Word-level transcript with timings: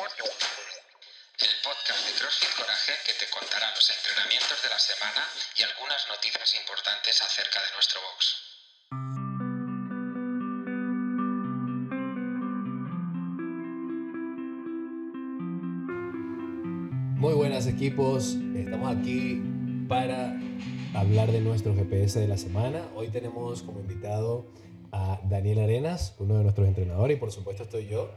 El 0.00 0.06
podcast 1.62 2.06
de 2.06 2.12
CrossFit 2.18 2.48
Coraje 2.56 2.92
que 3.04 3.12
te 3.20 3.28
contará 3.28 3.70
los 3.74 3.84
entrenamientos 3.90 4.62
de 4.62 4.70
la 4.70 4.78
semana 4.78 5.28
y 5.58 5.62
algunas 5.62 6.08
noticias 6.08 6.54
importantes 6.54 7.20
acerca 7.20 7.60
de 7.60 7.66
nuestro 7.74 8.00
box. 8.00 8.40
Muy 17.20 17.34
buenas 17.34 17.66
equipos, 17.66 18.36
estamos 18.56 18.96
aquí 18.96 19.42
para 19.86 20.32
hablar 20.94 21.30
de 21.30 21.42
nuestro 21.42 21.74
GPS 21.74 22.20
de 22.20 22.28
la 22.28 22.38
semana. 22.38 22.88
Hoy 22.94 23.10
tenemos 23.10 23.60
como 23.60 23.80
invitado 23.80 24.46
a 24.92 25.20
Daniel 25.24 25.58
Arenas, 25.58 26.14
uno 26.16 26.38
de 26.38 26.44
nuestros 26.44 26.66
entrenadores, 26.66 27.18
y 27.18 27.20
por 27.20 27.32
supuesto 27.32 27.64
estoy 27.64 27.86
yo. 27.86 28.10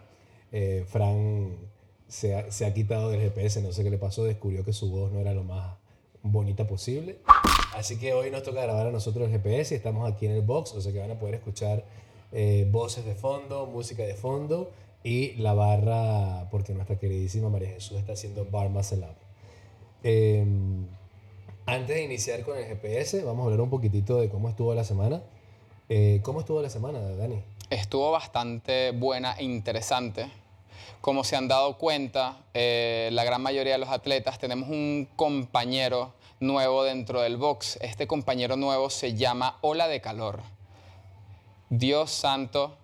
Eh, 0.54 0.86
Fran 0.88 1.73
se 2.13 2.35
ha, 2.35 2.52
se 2.52 2.67
ha 2.67 2.73
quitado 2.76 3.09
del 3.09 3.20
GPS, 3.20 3.59
no 3.63 3.72
sé 3.72 3.84
qué 3.84 3.90
le 3.90 3.98
pasó, 3.98 4.23
descubrió 4.23 4.63
que 4.63 4.71
su 4.71 4.88
voz 4.91 5.12
no 5.12 5.20
era 5.20 5.34
lo 5.34 5.44
más 5.44 5.77
bonita 6.21 6.67
posible. 6.67 7.17
Así 7.76 7.98
que 7.98 8.13
hoy 8.13 8.30
nos 8.30 8.44
toca 8.44 8.62
grabar 8.62 8.85
a 8.85 8.91
nosotros 8.91 9.26
el 9.26 9.31
GPS 9.31 9.73
y 9.73 9.77
estamos 9.77 10.09
aquí 10.09 10.27
en 10.27 10.34
el 10.34 10.44
box, 10.44 10.73
o 10.73 10.81
sea 10.81 10.94
que 10.94 10.99
van 10.99 11.09
a 11.09 11.18
poder 11.18 11.34
escuchar 11.34 11.84
eh, 12.31 12.68
voces 12.70 13.04
de 13.04 13.16
fondo, 13.16 13.66
música 13.66 14.04
de 14.04 14.13
fondo 14.13 14.70
y 15.04 15.34
la 15.38 15.55
barra, 15.55 16.49
porque 16.52 16.76
nuestra 16.76 16.99
queridísima 16.99 17.49
María 17.49 17.70
Jesús 17.70 17.98
está 17.98 18.13
haciendo 18.13 18.45
Bar 18.45 18.68
Up. 18.68 19.16
Eh, 20.04 20.45
antes 21.66 21.95
de 21.95 22.04
iniciar 22.04 22.43
con 22.43 22.59
el 22.59 22.66
GPS, 22.66 23.23
vamos 23.23 23.41
a 23.41 23.45
hablar 23.45 23.62
un 23.62 23.71
poquitito 23.71 24.21
de 24.21 24.30
cómo 24.30 24.49
estuvo 24.49 24.76
la 24.76 24.84
semana. 24.84 25.23
Eh, 25.90 26.20
¿Cómo 26.21 26.41
estuvo 26.41 26.62
la 26.62 26.70
semana, 26.70 26.99
Dani? 26.99 27.41
Estuvo 27.71 28.12
bastante 28.12 28.91
buena 28.91 29.34
e 29.34 29.45
interesante. 29.45 30.43
Como 31.02 31.23
se 31.23 31.36
han 31.36 31.48
dado 31.48 31.78
cuenta, 31.78 32.38
eh, 32.54 33.10
la 33.12 33.24
gran 33.24 33.41
mayoría 33.41 33.74
de 33.74 33.80
los 33.80 33.90
atletas 33.90 34.40
tenemos 34.40 34.70
un 34.70 35.07
compañero 35.16 36.13
nuevo 36.40 36.84
dentro 36.84 37.21
del 37.21 37.38
box. 37.38 37.77
Este 37.82 38.07
compañero 38.07 38.55
nuevo 38.55 38.90
se 38.90 39.13
llama 39.13 39.57
Ola 39.62 39.88
de 39.88 40.02
Calor. 40.02 40.41
Dios 41.70 42.12
santo, 42.12 42.77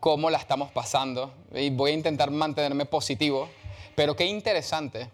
cómo 0.00 0.30
la 0.30 0.38
estamos 0.38 0.70
pasando. 0.70 1.32
Y 1.54 1.70
voy 1.70 1.92
a 1.92 1.94
intentar 1.94 2.30
mantenerme 2.30 2.86
positivo, 2.86 3.48
pero 3.94 4.16
qué 4.16 4.26
interesante 4.26 5.10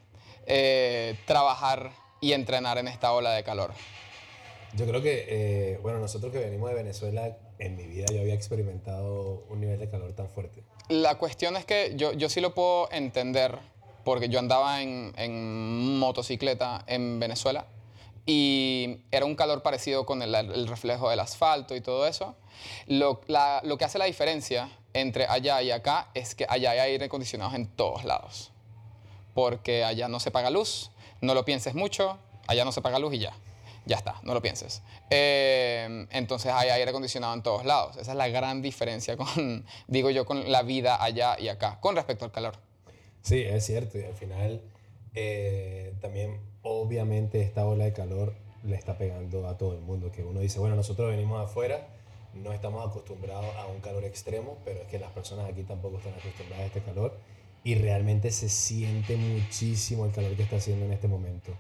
eh, 0.47 1.19
trabajar 1.27 1.91
y 2.21 2.33
entrenar 2.33 2.79
en 2.79 2.89
esta 2.89 3.13
ola 3.13 3.33
de 3.33 3.45
calor. 3.45 3.73
Yo 4.75 4.87
creo 4.87 5.01
que, 5.03 5.27
eh, 5.29 5.79
bueno, 5.83 5.99
nosotros 5.99 6.33
que 6.33 6.39
venimos 6.39 6.69
de 6.69 6.77
Venezuela, 6.77 7.37
en 7.59 7.77
mi 7.77 7.87
vida 7.87 8.07
yo 8.13 8.21
había 8.21 8.35
experimentado 8.35 9.45
un 9.49 9.61
nivel 9.61 9.79
de 9.79 9.89
calor 9.89 10.13
tan 10.15 10.29
fuerte. 10.29 10.63
La 10.89 11.17
cuestión 11.17 11.57
es 11.57 11.65
que 11.65 11.93
yo, 11.97 12.13
yo 12.13 12.29
sí 12.29 12.41
lo 12.41 12.55
puedo 12.55 12.91
entender, 12.93 13.59
porque 14.05 14.29
yo 14.29 14.39
andaba 14.39 14.83
en, 14.83 15.13
en 15.17 15.99
motocicleta 15.99 16.85
en 16.87 17.19
Venezuela 17.19 17.67
y 18.25 18.99
era 19.11 19.25
un 19.25 19.35
calor 19.35 19.63
parecido 19.63 20.05
con 20.05 20.23
el, 20.23 20.35
el 20.35 20.69
reflejo 20.69 21.09
del 21.09 21.21
asfalto 21.21 21.75
y 21.75 21.81
todo 21.81 22.07
eso. 22.07 22.37
Lo, 22.87 23.23
la, 23.27 23.61
lo 23.65 23.79
que 23.79 23.85
hace 23.87 23.99
la 23.99 24.05
diferencia 24.05 24.71
entre 24.93 25.27
allá 25.27 25.63
y 25.63 25.71
acá 25.71 26.11
es 26.15 26.35
que 26.35 26.47
allá 26.49 26.73
hay 26.73 26.79
aire 26.79 27.07
acondicionado 27.07 27.55
en 27.55 27.67
todos 27.69 28.05
lados, 28.05 28.53
porque 29.35 29.85
allá 29.85 30.09
no 30.09 30.21
se 30.21 30.31
paga 30.31 30.51
luz, 30.51 30.91
no 31.21 31.35
lo 31.35 31.45
pienses 31.45 31.75
mucho, 31.75 32.19
allá 32.47 32.65
no 32.65 32.73
se 32.73 32.83
paga 32.83 32.99
luz 32.99 33.15
y 33.15 33.19
ya. 33.19 33.35
Ya 33.89 33.97
está, 33.97 34.21
no 34.23 34.35
lo 34.35 34.43
pienses. 34.43 34.83
Eh, 35.09 36.07
entonces 36.11 36.53
hay 36.53 36.69
aire 36.69 36.91
acondicionado 36.91 37.33
en 37.33 37.43
todos 37.43 37.65
lados. 37.65 37.97
Esa 37.97 38.11
es 38.11 38.19
la 38.19 38.29
gran 38.29 38.61
diferencia 38.61 39.17
con, 39.17 39.65
digo 39.87 40.11
yo, 40.11 40.27
con 40.27 40.53
la 40.53 40.63
vida 40.63 41.03
allá 41.03 41.41
y 41.41 41.49
acá, 41.49 41.81
con 41.81 41.97
respecto 41.97 42.27
al 42.27 42.31
calor. 42.31 42.57
Sí, 43.23 43.41
es 43.41 43.65
cierto. 43.65 43.99
Y 43.99 44.05
al 44.05 44.13
final, 44.13 44.61
eh, 45.15 45.95
también, 46.03 46.39
obviamente, 46.61 47.41
esta 47.41 47.65
ola 47.65 47.85
de 47.85 47.95
calor 47.95 48.35
le 48.63 48.77
está 48.77 48.99
pegando 48.99 49.49
a 49.49 49.57
todo 49.57 49.73
el 49.73 49.81
mundo. 49.81 50.13
Que 50.13 50.23
uno 50.23 50.41
dice, 50.41 50.59
bueno, 50.59 50.77
nosotros 50.77 51.09
venimos 51.09 51.43
afuera, 51.43 51.89
no 52.35 52.53
estamos 52.53 52.87
acostumbrados 52.87 53.57
a 53.57 53.69
un 53.69 53.81
calor 53.81 54.05
extremo, 54.05 54.59
pero 54.67 54.83
es 54.83 54.89
que 54.89 54.99
las 54.99 55.13
personas 55.13 55.49
aquí 55.49 55.63
tampoco 55.63 55.97
están 55.97 56.13
acostumbradas 56.13 56.65
a 56.65 56.67
este 56.67 56.83
calor. 56.83 57.19
Y 57.69 57.75
realmente 57.75 58.31
se 58.31 58.49
siente 58.49 59.19
muchísimo 59.19 60.07
el 60.07 60.13
calor 60.13 60.35
que 60.37 60.43
está 60.43 60.57
haciendo 60.57 60.87
en 60.87 60.93
este 60.95 61.07
momento. 61.07 61.53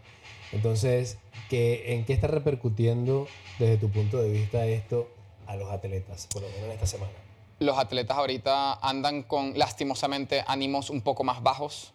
Entonces, 0.53 1.19
¿qué, 1.51 1.93
¿en 1.93 2.07
qué 2.07 2.15
está 2.15 2.29
repercutiendo 2.29 3.29
desde 3.59 3.77
tu 3.77 3.91
punto 3.91 4.17
de 4.17 4.31
vista 4.31 4.65
esto 4.65 5.11
a 5.47 5.55
los 5.57 5.71
atletas, 5.71 6.27
por 6.33 6.41
lo 6.41 6.49
menos 6.49 6.65
en 6.65 6.71
esta 6.71 6.87
semana? 6.87 7.13
Los 7.59 7.77
atletas 7.77 8.17
ahorita 8.17 8.79
andan 8.81 9.23
con, 9.23 9.59
lastimosamente, 9.59 10.43
ánimos 10.47 10.89
un 10.89 11.03
poco 11.03 11.25
más 11.25 11.43
bajos, 11.43 11.93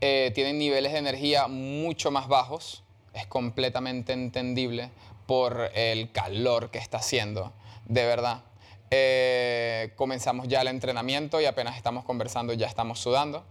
eh, 0.00 0.32
tienen 0.34 0.58
niveles 0.58 0.90
de 0.90 0.98
energía 0.98 1.46
mucho 1.46 2.10
más 2.10 2.26
bajos, 2.26 2.82
es 3.14 3.28
completamente 3.28 4.12
entendible 4.12 4.90
por 5.28 5.70
el 5.76 6.10
calor 6.10 6.72
que 6.72 6.78
está 6.78 6.98
haciendo, 6.98 7.52
de 7.84 8.06
verdad. 8.06 8.42
Eh, 8.90 9.92
comenzamos 9.96 10.48
ya 10.48 10.60
el 10.60 10.68
entrenamiento 10.68 11.40
y 11.40 11.46
apenas 11.46 11.76
estamos 11.76 12.04
conversando 12.04 12.52
ya 12.52 12.66
estamos 12.66 13.00
sudando. 13.00 13.44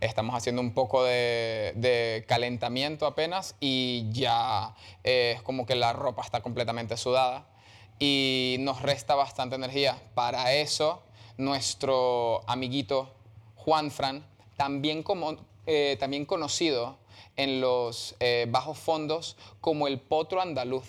Estamos 0.00 0.34
haciendo 0.34 0.62
un 0.62 0.72
poco 0.72 1.04
de, 1.04 1.72
de 1.76 2.24
calentamiento 2.26 3.06
apenas 3.06 3.54
y 3.60 4.08
ya 4.10 4.74
eh, 5.04 5.34
es 5.36 5.42
como 5.42 5.66
que 5.66 5.74
la 5.74 5.92
ropa 5.92 6.22
está 6.22 6.40
completamente 6.40 6.96
sudada 6.96 7.46
y 7.98 8.56
nos 8.60 8.80
resta 8.80 9.14
bastante 9.14 9.56
energía. 9.56 9.98
Para 10.14 10.54
eso, 10.54 11.02
nuestro 11.36 12.42
amiguito 12.48 13.14
Juan 13.56 13.90
Fran, 13.90 14.24
también, 14.56 15.02
como, 15.02 15.36
eh, 15.66 15.96
también 16.00 16.24
conocido 16.24 16.96
en 17.36 17.60
los 17.60 18.16
eh, 18.20 18.46
bajos 18.48 18.78
fondos 18.78 19.36
como 19.60 19.86
el 19.86 20.00
potro 20.00 20.40
andaluz, 20.40 20.86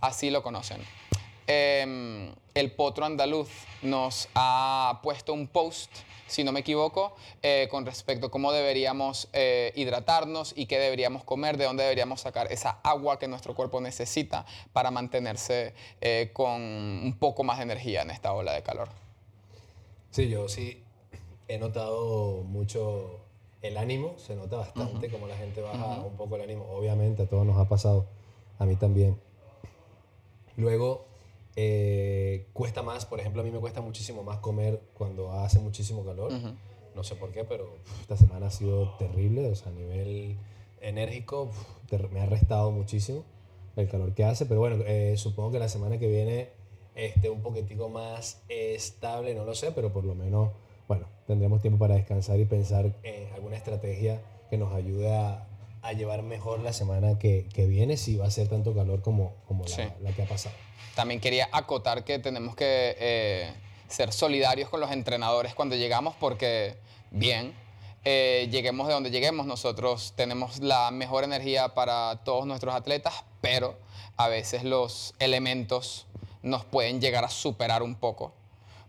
así 0.00 0.30
lo 0.30 0.42
conocen. 0.42 0.82
Eh, 1.48 2.32
el 2.54 2.72
potro 2.72 3.04
andaluz 3.04 3.48
nos 3.82 4.28
ha 4.34 5.00
puesto 5.02 5.32
un 5.32 5.48
post 5.48 5.90
si 6.28 6.44
no 6.44 6.52
me 6.52 6.60
equivoco, 6.60 7.16
eh, 7.42 7.68
con 7.70 7.86
respecto 7.86 8.26
a 8.26 8.30
cómo 8.30 8.52
deberíamos 8.52 9.28
eh, 9.32 9.72
hidratarnos 9.74 10.52
y 10.56 10.66
qué 10.66 10.78
deberíamos 10.78 11.24
comer, 11.24 11.56
de 11.56 11.64
dónde 11.64 11.82
deberíamos 11.82 12.20
sacar 12.20 12.52
esa 12.52 12.78
agua 12.82 13.18
que 13.18 13.26
nuestro 13.26 13.54
cuerpo 13.54 13.80
necesita 13.80 14.44
para 14.72 14.90
mantenerse 14.90 15.74
eh, 16.00 16.30
con 16.32 16.60
un 16.60 17.16
poco 17.18 17.42
más 17.42 17.56
de 17.58 17.64
energía 17.64 18.02
en 18.02 18.10
esta 18.10 18.32
ola 18.32 18.52
de 18.52 18.62
calor. 18.62 18.88
Sí, 20.10 20.28
yo 20.28 20.48
sí 20.48 20.82
he 21.48 21.58
notado 21.58 22.42
mucho 22.44 23.20
el 23.62 23.76
ánimo, 23.78 24.14
se 24.18 24.36
nota 24.36 24.58
bastante 24.58 25.08
como 25.08 25.26
la 25.26 25.36
gente 25.36 25.62
baja 25.62 26.00
un 26.00 26.16
poco 26.16 26.36
el 26.36 26.42
ánimo. 26.42 26.66
Obviamente 26.70 27.22
a 27.22 27.26
todos 27.26 27.46
nos 27.46 27.56
ha 27.58 27.68
pasado, 27.68 28.06
a 28.58 28.66
mí 28.66 28.76
también. 28.76 29.18
Luego, 30.56 31.07
eh, 31.60 32.46
cuesta 32.52 32.82
más, 32.84 33.04
por 33.04 33.18
ejemplo, 33.18 33.42
a 33.42 33.44
mí 33.44 33.50
me 33.50 33.58
cuesta 33.58 33.80
muchísimo 33.80 34.22
más 34.22 34.38
comer 34.38 34.80
cuando 34.94 35.32
hace 35.32 35.58
muchísimo 35.58 36.04
calor. 36.04 36.32
Ujú. 36.32 36.50
No 36.94 37.02
sé 37.02 37.16
por 37.16 37.32
qué, 37.32 37.42
pero 37.42 37.64
uf, 37.64 38.00
esta 38.02 38.16
semana 38.16 38.46
ha 38.46 38.50
sido 38.50 38.94
terrible. 38.96 39.48
O 39.50 39.54
sea, 39.56 39.72
a 39.72 39.74
nivel 39.74 40.36
enérgico 40.80 41.44
uf, 41.50 41.56
ter- 41.88 42.10
me 42.10 42.20
ha 42.20 42.26
restado 42.26 42.70
muchísimo 42.70 43.24
el 43.74 43.88
calor 43.88 44.14
que 44.14 44.22
hace. 44.24 44.46
Pero 44.46 44.60
bueno, 44.60 44.84
eh, 44.86 45.16
supongo 45.16 45.50
que 45.50 45.58
la 45.58 45.68
semana 45.68 45.98
que 45.98 46.06
viene 46.06 46.50
esté 46.94 47.28
un 47.28 47.42
poquitico 47.42 47.88
más 47.88 48.40
estable, 48.48 49.34
no 49.34 49.44
lo 49.44 49.54
sé, 49.56 49.72
pero 49.72 49.92
por 49.92 50.04
lo 50.04 50.14
menos, 50.14 50.50
bueno, 50.86 51.06
tendremos 51.26 51.60
tiempo 51.60 51.78
para 51.80 51.96
descansar 51.96 52.38
y 52.38 52.44
pensar 52.44 52.94
en 53.02 53.32
alguna 53.34 53.56
estrategia 53.56 54.22
que 54.48 54.56
nos 54.58 54.72
ayude 54.72 55.12
a, 55.12 55.44
a 55.88 55.92
llevar 55.92 56.22
mejor 56.22 56.60
la 56.60 56.72
semana 56.72 57.18
que, 57.18 57.46
que 57.54 57.66
viene, 57.66 57.96
si 57.96 58.16
va 58.16 58.26
a 58.26 58.30
ser 58.30 58.48
tanto 58.48 58.74
calor 58.74 59.00
como, 59.02 59.34
como 59.46 59.64
la, 59.64 59.70
Sí. 59.70 59.82
la 60.00 60.12
que 60.12 60.22
ha 60.22 60.26
pasado. 60.26 60.54
También 60.94 61.20
quería 61.20 61.48
acotar 61.52 62.04
que 62.04 62.18
tenemos 62.18 62.54
que 62.56 62.96
eh, 62.98 63.52
ser 63.88 64.12
solidarios 64.12 64.68
con 64.68 64.80
los 64.80 64.90
entrenadores 64.90 65.54
cuando 65.54 65.76
llegamos 65.76 66.14
porque, 66.18 66.76
bien, 67.10 67.54
eh, 68.04 68.48
lleguemos 68.50 68.86
de 68.88 68.94
donde 68.94 69.10
lleguemos, 69.10 69.46
nosotros 69.46 70.12
tenemos 70.16 70.60
la 70.60 70.90
mejor 70.90 71.24
energía 71.24 71.74
para 71.74 72.20
todos 72.24 72.46
nuestros 72.46 72.74
atletas, 72.74 73.24
pero 73.40 73.76
a 74.16 74.28
veces 74.28 74.64
los 74.64 75.14
elementos 75.18 76.06
nos 76.42 76.64
pueden 76.64 77.00
llegar 77.00 77.24
a 77.24 77.28
superar 77.30 77.82
un 77.82 77.94
poco 77.94 78.32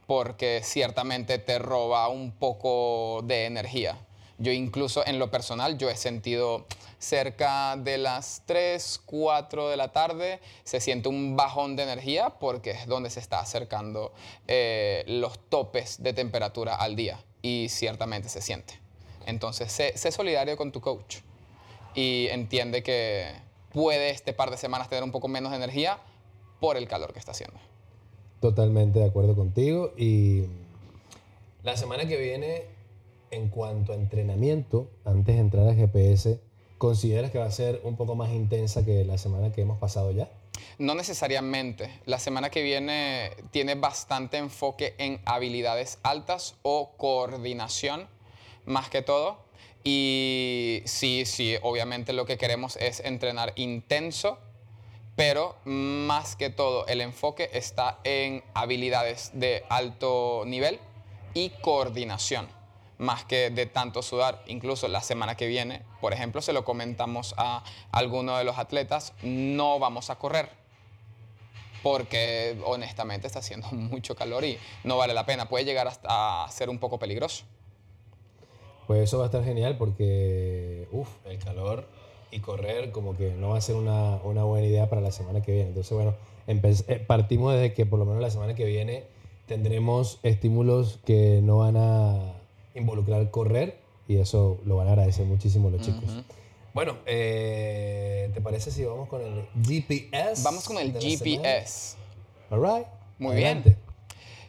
porque 0.07 0.61
ciertamente 0.63 1.37
te 1.37 1.59
roba 1.59 2.07
un 2.07 2.31
poco 2.31 3.21
de 3.25 3.45
energía. 3.45 3.95
Yo 4.39 4.53
incluso 4.53 5.05
en 5.05 5.19
lo 5.19 5.29
personal, 5.29 5.77
yo 5.77 5.89
he 5.89 5.97
sentido 5.97 6.65
cerca 6.97 7.75
de 7.75 7.97
las 7.97 8.43
3, 8.45 9.01
4 9.05 9.69
de 9.69 9.77
la 9.77 9.91
tarde, 9.91 10.39
se 10.63 10.79
siente 10.79 11.09
un 11.09 11.35
bajón 11.35 11.75
de 11.75 11.83
energía 11.83 12.31
porque 12.39 12.71
es 12.71 12.87
donde 12.87 13.09
se 13.09 13.19
está 13.19 13.41
acercando 13.41 14.13
eh, 14.47 15.03
los 15.07 15.39
topes 15.49 16.01
de 16.01 16.13
temperatura 16.13 16.75
al 16.75 16.95
día 16.95 17.19
y 17.41 17.67
ciertamente 17.69 18.29
se 18.29 18.41
siente. 18.41 18.79
Entonces, 19.25 19.71
sé, 19.71 19.97
sé 19.97 20.11
solidario 20.11 20.55
con 20.55 20.71
tu 20.71 20.79
coach 20.79 21.17
y 21.93 22.27
entiende 22.27 22.81
que 22.81 23.31
puede 23.73 24.09
este 24.09 24.33
par 24.33 24.51
de 24.51 24.57
semanas 24.57 24.89
tener 24.89 25.03
un 25.03 25.11
poco 25.11 25.27
menos 25.27 25.51
de 25.51 25.57
energía 25.57 25.99
por 26.61 26.77
el 26.77 26.87
calor 26.87 27.11
que 27.13 27.19
está 27.19 27.31
haciendo. 27.31 27.59
Totalmente 28.39 28.99
de 28.99 29.05
acuerdo 29.05 29.35
contigo. 29.35 29.93
Y 29.97 30.45
la 31.63 31.75
semana 31.75 32.07
que 32.07 32.17
viene 32.17 32.78
en 33.31 33.49
cuanto 33.49 33.93
a 33.93 33.95
entrenamiento, 33.95 34.89
antes 35.05 35.35
de 35.35 35.41
entrar 35.41 35.67
al 35.67 35.75
GPS, 35.75 36.39
¿consideras 36.77 37.31
que 37.31 37.39
va 37.39 37.45
a 37.45 37.51
ser 37.51 37.81
un 37.83 37.95
poco 37.95 38.15
más 38.15 38.31
intensa 38.31 38.85
que 38.85 39.03
la 39.05 39.17
semana 39.17 39.51
que 39.51 39.61
hemos 39.61 39.79
pasado 39.79 40.11
ya? 40.11 40.29
No 40.77 40.95
necesariamente. 40.95 41.99
La 42.05 42.19
semana 42.19 42.49
que 42.49 42.61
viene 42.61 43.31
tiene 43.51 43.75
bastante 43.75 44.37
enfoque 44.37 44.95
en 44.97 45.21
habilidades 45.25 45.99
altas 46.03 46.55
o 46.61 46.91
coordinación, 46.97 48.07
más 48.65 48.89
que 48.89 49.01
todo. 49.01 49.37
Y 49.83 50.81
sí, 50.85 51.23
sí, 51.25 51.55
obviamente 51.61 52.13
lo 52.13 52.25
que 52.25 52.37
queremos 52.37 52.75
es 52.77 52.99
entrenar 52.99 53.53
intenso, 53.55 54.37
pero 55.15 55.55
más 55.65 56.35
que 56.35 56.49
todo 56.49 56.85
el 56.87 57.01
enfoque 57.01 57.49
está 57.53 57.99
en 58.03 58.43
habilidades 58.53 59.31
de 59.33 59.63
alto 59.69 60.43
nivel 60.45 60.79
y 61.33 61.49
coordinación, 61.61 62.47
más 62.99 63.25
que 63.25 63.49
de 63.49 63.65
tanto 63.65 64.03
sudar. 64.03 64.43
Incluso 64.45 64.87
la 64.87 65.01
semana 65.01 65.35
que 65.35 65.47
viene, 65.47 65.81
por 66.01 66.13
ejemplo, 66.13 66.41
se 66.41 66.53
lo 66.53 66.63
comentamos 66.63 67.33
a 67.37 67.63
alguno 67.91 68.37
de 68.37 68.43
los 68.43 68.59
atletas, 68.59 69.13
no 69.23 69.79
vamos 69.79 70.11
a 70.11 70.19
correr 70.19 70.59
porque 71.81 72.57
honestamente 72.65 73.25
está 73.25 73.39
haciendo 73.39 73.67
mucho 73.71 74.15
calor 74.15 74.43
y 74.43 74.57
no 74.83 74.97
vale 74.97 75.13
la 75.13 75.25
pena. 75.25 75.49
Puede 75.49 75.65
llegar 75.65 75.87
hasta 75.87 76.43
a 76.43 76.51
ser 76.51 76.69
un 76.69 76.77
poco 76.77 76.99
peligroso. 76.99 77.45
Pues 78.85 79.03
eso 79.03 79.17
va 79.17 79.25
a 79.25 79.27
estar 79.27 79.43
genial 79.43 79.77
porque, 79.77 80.87
uff, 80.91 81.09
el 81.25 81.37
calor 81.39 81.87
y 82.31 82.39
correr 82.39 82.91
como 82.91 83.15
que 83.15 83.31
no 83.31 83.49
va 83.49 83.57
a 83.57 83.61
ser 83.61 83.75
una, 83.75 84.15
una 84.23 84.43
buena 84.43 84.67
idea 84.67 84.89
para 84.89 85.01
la 85.01 85.11
semana 85.11 85.41
que 85.41 85.51
viene. 85.53 85.69
Entonces, 85.69 85.93
bueno, 85.93 86.15
eh, 86.47 87.05
partimos 87.05 87.53
desde 87.53 87.73
que 87.73 87.85
por 87.85 87.99
lo 87.99 88.05
menos 88.05 88.21
la 88.21 88.31
semana 88.31 88.55
que 88.55 88.65
viene 88.65 89.03
tendremos 89.45 90.19
estímulos 90.23 90.99
que 91.05 91.39
no 91.43 91.57
van 91.57 91.77
a 91.77 92.38
involucrar 92.79 93.29
correr 93.31 93.79
y 94.07 94.17
eso 94.17 94.59
lo 94.65 94.77
van 94.77 94.87
a 94.87 94.91
agradecer 94.91 95.25
muchísimo 95.25 95.69
los 95.69 95.81
chicos. 95.81 96.09
Bueno, 96.73 96.97
eh, 97.05 98.31
¿te 98.33 98.41
parece 98.41 98.71
si 98.71 98.83
vamos 98.85 99.09
con 99.09 99.21
el 99.21 99.47
GPS? 99.63 100.43
Vamos 100.43 100.65
con 100.65 100.77
el 100.77 100.93
GPS. 100.93 101.95
All 102.49 102.61
right. 102.61 102.87
Muy 103.17 103.35
bien. 103.35 103.77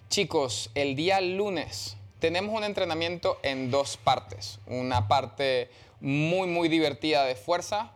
Chicos, 0.08 0.70
el 0.74 0.96
día 0.96 1.20
lunes 1.20 1.96
tenemos 2.18 2.56
un 2.56 2.64
entrenamiento 2.64 3.38
en 3.42 3.70
dos 3.70 3.96
partes. 3.96 4.60
Una 4.66 5.08
parte 5.08 5.70
muy, 6.00 6.48
muy 6.48 6.68
divertida 6.68 7.24
de 7.24 7.34
fuerza, 7.34 7.92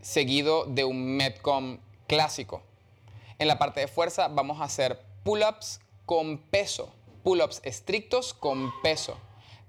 seguido 0.00 0.64
de 0.64 0.84
un 0.84 1.16
Metcom 1.16 1.78
clásico. 2.06 2.62
En 3.38 3.48
la 3.48 3.58
parte 3.58 3.80
de 3.80 3.88
fuerza 3.88 4.28
vamos 4.28 4.60
a 4.60 4.64
hacer 4.64 5.00
pull-ups 5.22 5.80
con 6.06 6.38
peso, 6.38 6.92
pull-ups 7.22 7.60
estrictos 7.64 8.32
con 8.32 8.72
peso. 8.82 9.18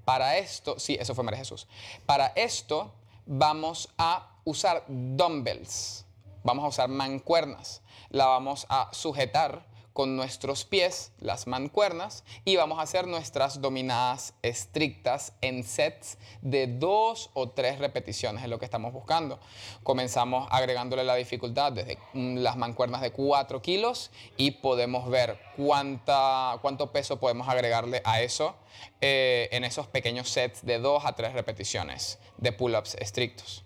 Para 0.08 0.38
esto, 0.38 0.80
sí, 0.80 0.96
eso 0.98 1.14
fue 1.14 1.26
María 1.26 1.40
Jesús. 1.40 1.68
Para 2.06 2.28
esto 2.28 2.94
vamos 3.26 3.90
a 3.98 4.38
usar 4.46 4.86
dumbbells, 4.88 6.06
vamos 6.46 6.64
a 6.64 6.70
usar 6.70 6.88
mancuernas, 6.88 7.82
la 8.08 8.28
vamos 8.28 8.66
a 8.70 8.88
sujetar 8.94 9.66
con 9.98 10.16
nuestros 10.16 10.64
pies, 10.64 11.12
las 11.22 11.48
mancuernas, 11.48 12.24
y 12.46 12.56
vamos 12.56 12.78
a 12.78 12.84
hacer 12.84 13.08
nuestras 13.08 13.62
dominadas 13.62 14.36
estrictas 14.44 15.34
en 15.42 15.64
sets 15.64 16.20
de 16.44 16.68
dos 16.68 17.32
o 17.34 17.50
tres 17.50 17.80
repeticiones, 17.80 18.44
es 18.44 18.50
lo 18.52 18.60
que 18.60 18.66
estamos 18.66 18.94
buscando. 18.94 19.40
Comenzamos 19.82 20.48
agregándole 20.52 21.04
la 21.04 21.16
dificultad 21.16 21.72
desde 21.72 21.98
mm, 22.14 22.38
las 22.38 22.58
mancuernas 22.58 23.02
de 23.02 23.10
4 23.10 23.64
kilos 23.64 24.12
y 24.38 24.52
podemos 24.52 25.10
ver 25.10 25.40
cuánta, 25.56 26.60
cuánto 26.62 26.92
peso 26.92 27.20
podemos 27.20 27.48
agregarle 27.48 28.04
a 28.06 28.22
eso 28.22 28.56
eh, 29.02 29.50
en 29.52 29.64
esos 29.64 29.88
pequeños 29.88 30.30
sets 30.30 30.64
de 30.64 30.78
dos 30.78 31.06
a 31.06 31.14
tres 31.14 31.34
repeticiones 31.34 32.20
de 32.38 32.52
pull-ups 32.52 32.94
estrictos. 33.00 33.64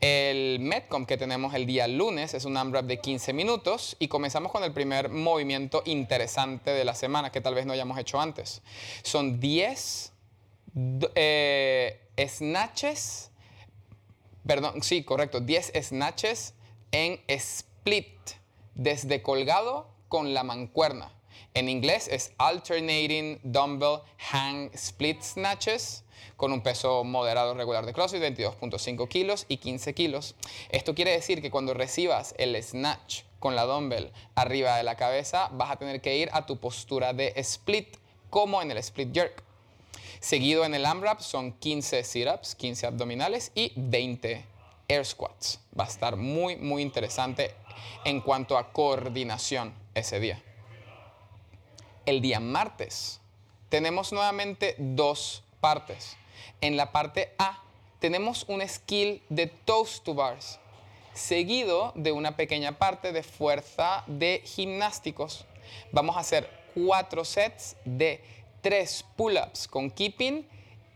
El 0.00 0.60
Metcom 0.60 1.06
que 1.06 1.16
tenemos 1.16 1.54
el 1.54 1.66
día 1.66 1.86
lunes 1.88 2.34
es 2.34 2.44
un 2.44 2.56
AMRAP 2.56 2.86
de 2.86 3.00
15 3.00 3.32
minutos 3.32 3.96
y 3.98 4.08
comenzamos 4.08 4.52
con 4.52 4.64
el 4.64 4.72
primer 4.72 5.08
movimiento 5.08 5.82
interesante 5.86 6.70
de 6.70 6.84
la 6.84 6.94
semana 6.94 7.30
que 7.32 7.40
tal 7.40 7.54
vez 7.54 7.66
no 7.66 7.72
hayamos 7.72 7.98
hecho 7.98 8.20
antes. 8.20 8.62
Son 9.02 9.40
10 9.40 10.12
eh, 11.14 12.00
snatches, 12.18 13.30
perdón, 14.46 14.82
sí, 14.82 15.04
correcto, 15.04 15.40
10 15.40 15.72
snatches 15.82 16.54
en 16.92 17.20
split, 17.28 18.32
desde 18.74 19.22
colgado 19.22 19.88
con 20.08 20.34
la 20.34 20.42
mancuerna. 20.42 21.12
En 21.54 21.68
inglés 21.68 22.08
es 22.08 22.32
Alternating 22.38 23.40
Dumbbell 23.42 24.00
Hang 24.30 24.70
Split 24.74 25.22
Snatches 25.22 26.04
con 26.36 26.52
un 26.52 26.62
peso 26.62 27.04
moderado 27.04 27.54
regular 27.54 27.86
de 27.86 27.92
CrossFit, 27.92 28.22
22.5 28.22 29.08
kilos 29.08 29.46
y 29.48 29.58
15 29.58 29.94
kilos. 29.94 30.34
Esto 30.70 30.94
quiere 30.94 31.12
decir 31.12 31.42
que 31.42 31.50
cuando 31.50 31.74
recibas 31.74 32.34
el 32.38 32.60
snatch 32.62 33.22
con 33.38 33.56
la 33.56 33.64
dumbbell 33.64 34.12
arriba 34.34 34.76
de 34.76 34.82
la 34.82 34.96
cabeza, 34.96 35.48
vas 35.52 35.70
a 35.70 35.76
tener 35.76 36.00
que 36.00 36.16
ir 36.16 36.30
a 36.32 36.46
tu 36.46 36.58
postura 36.58 37.12
de 37.12 37.32
split, 37.36 37.96
como 38.30 38.62
en 38.62 38.70
el 38.70 38.78
split 38.78 39.14
jerk. 39.14 39.42
Seguido 40.20 40.64
en 40.64 40.74
el 40.74 40.86
AMRAP 40.86 41.20
son 41.20 41.52
15 41.52 42.02
sit-ups, 42.02 42.54
15 42.54 42.86
abdominales 42.86 43.52
y 43.54 43.72
20 43.76 44.44
air 44.88 45.04
squats. 45.04 45.60
Va 45.78 45.84
a 45.84 45.88
estar 45.88 46.16
muy, 46.16 46.56
muy 46.56 46.82
interesante 46.82 47.54
en 48.04 48.20
cuanto 48.20 48.56
a 48.56 48.72
coordinación 48.72 49.74
ese 49.94 50.20
día. 50.20 50.42
El 52.06 52.20
día 52.20 52.40
martes 52.40 53.20
tenemos 53.68 54.12
nuevamente 54.12 54.76
dos 54.78 55.42
En 56.60 56.76
la 56.76 56.92
parte 56.92 57.34
A 57.38 57.60
tenemos 57.98 58.44
un 58.46 58.66
skill 58.68 59.20
de 59.28 59.48
toast 59.48 60.04
to 60.04 60.14
bars, 60.14 60.60
seguido 61.12 61.92
de 61.96 62.12
una 62.12 62.36
pequeña 62.36 62.78
parte 62.78 63.10
de 63.10 63.24
fuerza 63.24 64.04
de 64.06 64.42
gimnásticos. 64.44 65.44
Vamos 65.90 66.16
a 66.16 66.20
hacer 66.20 66.48
cuatro 66.72 67.24
sets 67.24 67.74
de 67.84 68.22
tres 68.60 69.04
pull-ups 69.16 69.66
con 69.66 69.90
keeping 69.90 70.46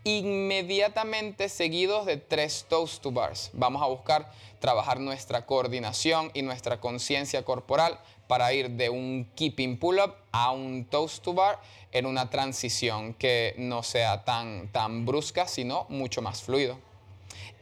inmediatamente 0.05 1.49
seguidos 1.49 2.06
de 2.06 2.17
tres 2.17 2.67
toast 2.69 3.02
to 3.02 3.12
bars. 3.12 3.50
Vamos 3.52 3.82
a 3.82 3.87
buscar 3.87 4.32
trabajar 4.58 5.00
nuestra 5.00 5.47
coordinación 5.47 6.31
y 6.35 6.43
nuestra 6.43 6.81
conciencia 6.81 7.44
corporal 7.44 7.99
para 8.26 8.52
ir 8.52 8.70
de 8.70 8.91
un 8.91 9.31
keeping 9.35 9.79
pull-up 9.79 10.14
a 10.32 10.52
un 10.52 10.85
toast 10.85 11.23
to 11.23 11.35
bar 11.35 11.61
en 11.93 12.06
una 12.06 12.31
transición 12.31 13.14
que 13.14 13.55
no 13.58 13.82
sea 13.82 14.25
tan, 14.25 14.69
tan 14.69 15.04
brusca, 15.04 15.49
sino 15.49 15.87
mucho 15.88 16.23
más 16.23 16.42
fluido. 16.42 16.78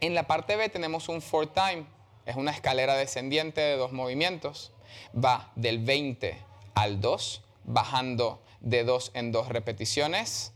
En 0.01 0.13
la 0.13 0.27
parte 0.27 0.55
B 0.55 0.69
tenemos 0.69 1.09
un 1.09 1.21
four 1.21 1.47
time, 1.47 1.85
es 2.25 2.35
una 2.35 2.51
escalera 2.51 2.95
descendiente 2.95 3.59
de 3.59 3.75
dos 3.75 3.91
movimientos. 3.91 4.71
Va 5.13 5.51
del 5.55 5.79
20 5.79 6.37
al 6.75 7.01
2, 7.01 7.41
bajando 7.65 8.39
de 8.61 8.83
2 8.83 9.11
en 9.13 9.31
2 9.31 9.49
repeticiones. 9.49 10.53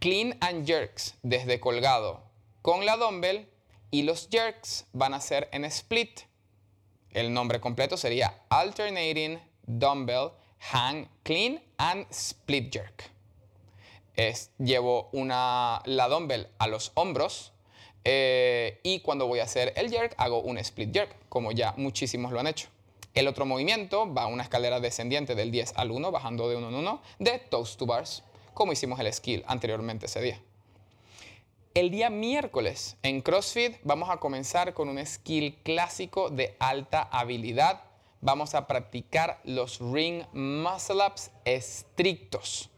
Clean 0.00 0.36
and 0.40 0.66
jerks 0.66 1.14
desde 1.22 1.60
colgado 1.60 2.22
con 2.62 2.84
la 2.84 2.96
dumbbell 2.96 3.48
y 3.90 4.02
los 4.02 4.28
jerks 4.30 4.86
van 4.92 5.14
a 5.14 5.20
ser 5.20 5.48
en 5.52 5.64
split 5.66 6.20
el 7.12 7.32
nombre 7.32 7.60
completo 7.60 7.96
sería 7.96 8.42
Alternating 8.50 9.40
Dumbbell 9.66 10.30
Hang 10.72 11.08
Clean 11.24 11.60
and 11.78 12.06
Split 12.10 12.72
Jerk. 12.72 13.10
Llevo 14.58 15.08
una, 15.12 15.82
la 15.86 16.08
dumbbell 16.08 16.46
a 16.58 16.68
los 16.68 16.92
hombros 16.94 17.52
eh, 18.04 18.78
y 18.82 19.00
cuando 19.00 19.26
voy 19.26 19.40
a 19.40 19.44
hacer 19.44 19.72
el 19.76 19.90
jerk 19.90 20.14
hago 20.18 20.40
un 20.40 20.58
split 20.58 20.92
jerk, 20.92 21.16
como 21.28 21.52
ya 21.52 21.74
muchísimos 21.76 22.30
lo 22.30 22.38
han 22.38 22.46
hecho. 22.46 22.68
El 23.14 23.26
otro 23.26 23.44
movimiento 23.44 24.12
va 24.12 24.24
a 24.24 24.26
una 24.26 24.42
escalera 24.42 24.78
descendiente 24.78 25.34
del 25.34 25.50
10 25.50 25.72
al 25.76 25.90
1, 25.90 26.12
bajando 26.12 26.48
de 26.48 26.56
1 26.56 26.68
en 26.68 26.74
1, 26.74 27.02
de 27.18 27.38
toast 27.38 27.78
to 27.78 27.86
bars, 27.86 28.22
como 28.54 28.72
hicimos 28.72 29.00
el 29.00 29.12
skill 29.12 29.44
anteriormente 29.46 30.06
ese 30.06 30.20
día. 30.20 30.40
El 31.72 31.90
día 31.90 32.10
miércoles 32.10 32.96
en 33.02 33.22
CrossFit 33.22 33.76
vamos 33.84 34.10
a 34.10 34.16
comenzar 34.16 34.74
con 34.74 34.88
un 34.88 35.04
skill 35.06 35.56
clásico 35.62 36.28
de 36.28 36.56
alta 36.58 37.02
habilidad. 37.02 37.82
Vamos 38.20 38.56
a 38.56 38.66
practicar 38.66 39.40
los 39.44 39.78
ring 39.78 40.24
muscle 40.32 41.06
ups 41.06 41.30
estrictos. 41.44 42.70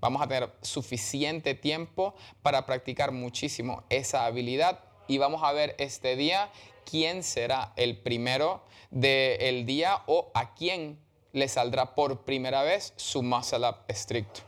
Vamos 0.00 0.20
a 0.20 0.28
tener 0.28 0.52
suficiente 0.60 1.54
tiempo 1.54 2.14
para 2.42 2.66
practicar 2.66 3.12
muchísimo 3.12 3.82
esa 3.88 4.26
habilidad 4.26 4.80
y 5.08 5.16
vamos 5.16 5.42
a 5.42 5.52
ver 5.52 5.74
este 5.78 6.14
día 6.14 6.50
quién 6.84 7.22
será 7.22 7.72
el 7.76 7.96
primero 7.96 8.62
del 8.90 9.64
día 9.64 10.02
o 10.06 10.30
a 10.34 10.54
quién 10.54 10.98
le 11.32 11.48
saldrá 11.48 11.94
por 11.94 12.26
primera 12.26 12.62
vez 12.62 12.92
su 12.96 13.22
muscle 13.22 13.66
up 13.66 13.76
estricto. 13.88 14.47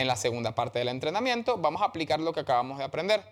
En 0.00 0.06
la 0.06 0.16
segunda 0.16 0.54
parte 0.54 0.78
del 0.78 0.88
entrenamiento 0.88 1.58
vamos 1.58 1.82
a 1.82 1.84
aplicar 1.84 2.20
lo 2.20 2.32
que 2.32 2.40
acabamos 2.40 2.78
de 2.78 2.84
aprender. 2.84 3.22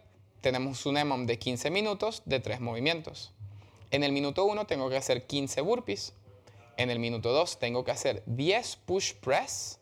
Tenemos 0.42 0.84
un 0.84 0.98
EMOM 0.98 1.24
de 1.24 1.38
15 1.38 1.70
minutos 1.70 2.20
de 2.26 2.40
3 2.40 2.60
movimientos. 2.60 3.32
En 3.90 4.04
el 4.04 4.12
minuto 4.12 4.44
1 4.44 4.66
tengo 4.66 4.90
que 4.90 4.98
hacer 4.98 5.26
15 5.26 5.62
burpees. 5.62 6.12
En 6.76 6.90
el 6.90 6.98
minuto 6.98 7.32
2 7.32 7.58
tengo 7.58 7.86
que 7.86 7.92
hacer 7.92 8.22
10 8.26 8.76
push 8.84 9.14
press 9.14 9.80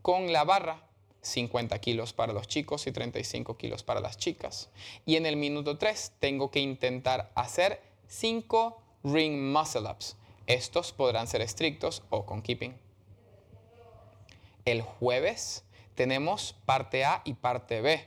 con 0.00 0.32
la 0.32 0.44
barra, 0.44 0.86
50 1.22 1.76
kilos 1.80 2.12
para 2.12 2.32
los 2.32 2.46
chicos 2.46 2.86
y 2.86 2.92
35 2.92 3.56
kilos 3.56 3.82
para 3.82 3.98
las 3.98 4.16
chicas. 4.16 4.70
Y 5.04 5.16
en 5.16 5.26
el 5.26 5.34
minuto 5.34 5.76
3 5.76 6.12
tengo 6.20 6.52
que 6.52 6.60
intentar 6.60 7.32
hacer 7.34 7.82
5 8.06 8.80
ring 9.02 9.50
muscle 9.50 9.90
ups. 9.90 10.16
Estos 10.46 10.92
podrán 10.92 11.26
ser 11.26 11.40
estrictos 11.40 12.04
o 12.10 12.24
con 12.24 12.42
keeping. 12.42 12.78
El 14.64 14.82
jueves 14.82 15.64
tenemos 15.98 16.54
parte 16.64 17.04
A 17.04 17.22
y 17.24 17.34
parte 17.34 17.80
B. 17.80 18.06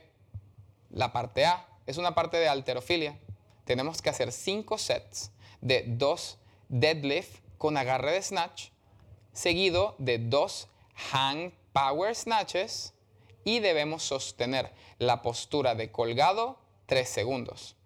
La 0.88 1.12
parte 1.12 1.44
A 1.44 1.68
es 1.84 1.98
una 1.98 2.14
parte 2.14 2.38
de 2.38 2.48
alterofilia. 2.48 3.18
Tenemos 3.66 4.00
que 4.00 4.08
hacer 4.08 4.32
5 4.32 4.78
sets 4.78 5.30
de 5.60 5.84
2 5.86 6.38
deadlift 6.70 7.42
con 7.58 7.76
agarre 7.76 8.12
de 8.12 8.22
snatch, 8.22 8.70
seguido 9.34 9.94
de 9.98 10.16
2 10.16 10.68
hang 11.12 11.52
power 11.74 12.14
snatches 12.14 12.94
y 13.44 13.58
debemos 13.58 14.04
sostener 14.04 14.72
la 14.96 15.20
postura 15.20 15.74
de 15.74 15.92
colgado 15.92 16.58
3 16.86 17.06
segundos. 17.06 17.76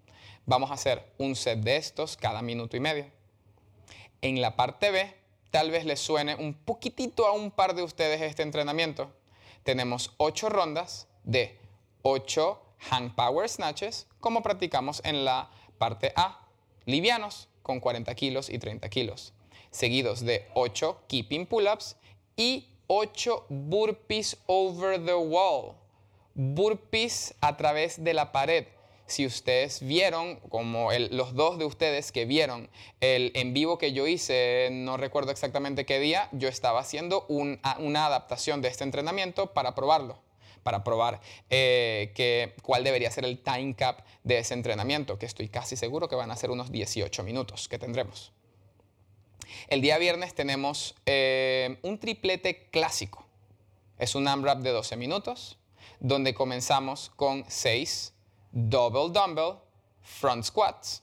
Vamos 0.44 0.70
a 0.70 0.74
hacer 0.74 1.04
un 1.18 1.34
set 1.34 1.58
de 1.58 1.78
estos 1.78 2.16
cada 2.16 2.42
minuto 2.42 2.76
y 2.76 2.80
medio. 2.80 3.06
En 4.22 4.40
la 4.40 4.54
parte 4.54 4.92
B, 4.92 5.12
tal 5.50 5.72
vez 5.72 5.84
les 5.84 5.98
suene 5.98 6.36
un 6.36 6.54
poquitito 6.54 7.26
a 7.26 7.32
un 7.32 7.50
par 7.50 7.74
de 7.74 7.82
ustedes 7.82 8.22
este 8.22 8.44
entrenamiento. 8.44 9.10
Tenemos 9.66 10.14
8 10.18 10.48
rondas 10.48 11.08
de 11.24 11.58
8 12.02 12.62
hand 12.88 13.16
power 13.16 13.48
snatches, 13.48 14.06
como 14.20 14.40
practicamos 14.40 15.02
en 15.04 15.24
la 15.24 15.50
parte 15.76 16.12
A, 16.14 16.46
livianos 16.84 17.48
con 17.64 17.80
40 17.80 18.14
kilos 18.14 18.48
y 18.48 18.60
30 18.60 18.88
kilos, 18.88 19.34
seguidos 19.72 20.20
de 20.20 20.46
8 20.54 21.00
keeping 21.08 21.46
pull-ups 21.46 21.96
y 22.36 22.68
8 22.86 23.46
burpees 23.48 24.36
over 24.46 25.04
the 25.04 25.16
wall. 25.16 25.74
Burpees 26.36 27.34
a 27.40 27.56
través 27.56 28.04
de 28.04 28.14
la 28.14 28.30
pared. 28.30 28.68
Si 29.06 29.24
ustedes 29.24 29.86
vieron, 29.86 30.36
como 30.48 30.90
los 30.92 31.34
dos 31.34 31.58
de 31.58 31.64
ustedes 31.64 32.10
que 32.10 32.24
vieron 32.24 32.68
el 33.00 33.30
en 33.34 33.54
vivo 33.54 33.78
que 33.78 33.92
yo 33.92 34.06
hice, 34.06 34.68
no 34.72 34.96
recuerdo 34.96 35.30
exactamente 35.30 35.86
qué 35.86 36.00
día, 36.00 36.28
yo 36.32 36.48
estaba 36.48 36.80
haciendo 36.80 37.24
una 37.28 38.06
adaptación 38.06 38.62
de 38.62 38.68
este 38.68 38.84
entrenamiento 38.84 39.52
para 39.52 39.74
probarlo 39.74 40.26
para 40.66 40.82
probar 40.82 41.20
eh, 41.48 42.10
que, 42.16 42.56
cuál 42.60 42.82
debería 42.82 43.08
ser 43.12 43.24
el 43.24 43.38
time 43.38 43.76
cap 43.76 44.00
de 44.24 44.38
ese 44.38 44.52
entrenamiento, 44.52 45.16
que 45.16 45.24
estoy 45.24 45.48
casi 45.48 45.76
seguro 45.76 46.08
que 46.08 46.16
van 46.16 46.32
a 46.32 46.36
ser 46.36 46.50
unos 46.50 46.72
18 46.72 47.22
minutos 47.22 47.68
que 47.68 47.78
tendremos. 47.78 48.32
El 49.68 49.80
día 49.80 49.96
viernes 49.98 50.34
tenemos 50.34 50.96
eh, 51.06 51.78
un 51.82 52.00
triplete 52.00 52.66
clásico. 52.72 53.24
Es 54.00 54.16
un 54.16 54.26
AMRAP 54.26 54.58
de 54.58 54.70
12 54.70 54.96
minutos, 54.96 55.56
donde 56.00 56.34
comenzamos 56.34 57.12
con 57.14 57.44
6 57.46 58.12
double 58.56 59.10
dumbbell 59.10 59.58
front 60.00 60.42
squats, 60.42 61.02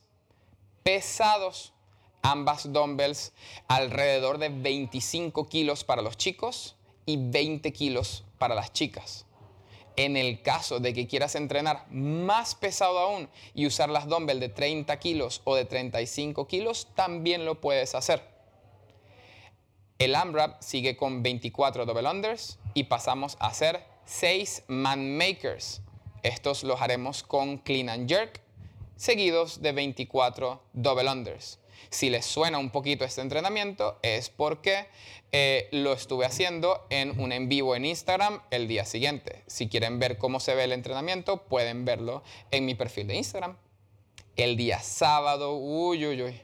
pesados, 0.82 1.72
ambas 2.22 2.72
dumbbells 2.72 3.32
alrededor 3.68 4.38
de 4.38 4.48
25 4.48 5.48
kilos 5.48 5.84
para 5.84 6.02
los 6.02 6.16
chicos 6.16 6.74
y 7.06 7.16
20 7.16 7.72
kilos 7.72 8.24
para 8.38 8.56
las 8.56 8.72
chicas. 8.72 9.26
En 9.96 10.16
el 10.16 10.42
caso 10.42 10.80
de 10.80 10.92
que 10.92 11.06
quieras 11.06 11.36
entrenar 11.36 11.86
más 11.90 12.56
pesado 12.56 12.98
aún 12.98 13.28
y 13.54 13.66
usar 13.66 13.88
las 13.88 14.08
dumbbells 14.08 14.40
de 14.40 14.48
30 14.48 14.98
kilos 14.98 15.40
o 15.44 15.54
de 15.54 15.64
35 15.64 16.48
kilos, 16.48 16.88
también 16.96 17.44
lo 17.44 17.60
puedes 17.60 17.94
hacer. 17.94 18.20
El 20.00 20.16
AMRAP 20.16 20.60
sigue 20.60 20.96
con 20.96 21.22
24 21.22 21.86
double 21.86 22.10
unders 22.10 22.58
y 22.74 22.84
pasamos 22.84 23.36
a 23.38 23.46
hacer 23.46 23.84
6 24.06 24.64
man 24.66 25.16
makers. 25.16 25.80
Estos 26.24 26.64
los 26.64 26.80
haremos 26.80 27.22
con 27.22 27.58
clean 27.58 27.90
and 27.90 28.08
jerk, 28.08 28.40
seguidos 28.96 29.60
de 29.60 29.72
24 29.72 30.58
double 30.72 31.10
unders. 31.10 31.58
Si 31.90 32.08
les 32.08 32.24
suena 32.24 32.58
un 32.58 32.70
poquito 32.70 33.04
este 33.04 33.20
entrenamiento 33.20 33.98
es 34.00 34.30
porque 34.30 34.86
eh, 35.32 35.68
lo 35.70 35.92
estuve 35.92 36.24
haciendo 36.24 36.86
en 36.88 37.20
un 37.20 37.30
en 37.30 37.50
vivo 37.50 37.76
en 37.76 37.84
Instagram 37.84 38.40
el 38.50 38.68
día 38.68 38.86
siguiente. 38.86 39.42
Si 39.46 39.68
quieren 39.68 39.98
ver 39.98 40.16
cómo 40.16 40.40
se 40.40 40.54
ve 40.54 40.64
el 40.64 40.72
entrenamiento, 40.72 41.42
pueden 41.42 41.84
verlo 41.84 42.22
en 42.50 42.64
mi 42.64 42.74
perfil 42.74 43.06
de 43.08 43.16
Instagram. 43.16 43.58
El 44.36 44.56
día 44.56 44.80
sábado, 44.80 45.54
uy, 45.56 46.06
uy, 46.06 46.22
uy. 46.22 46.40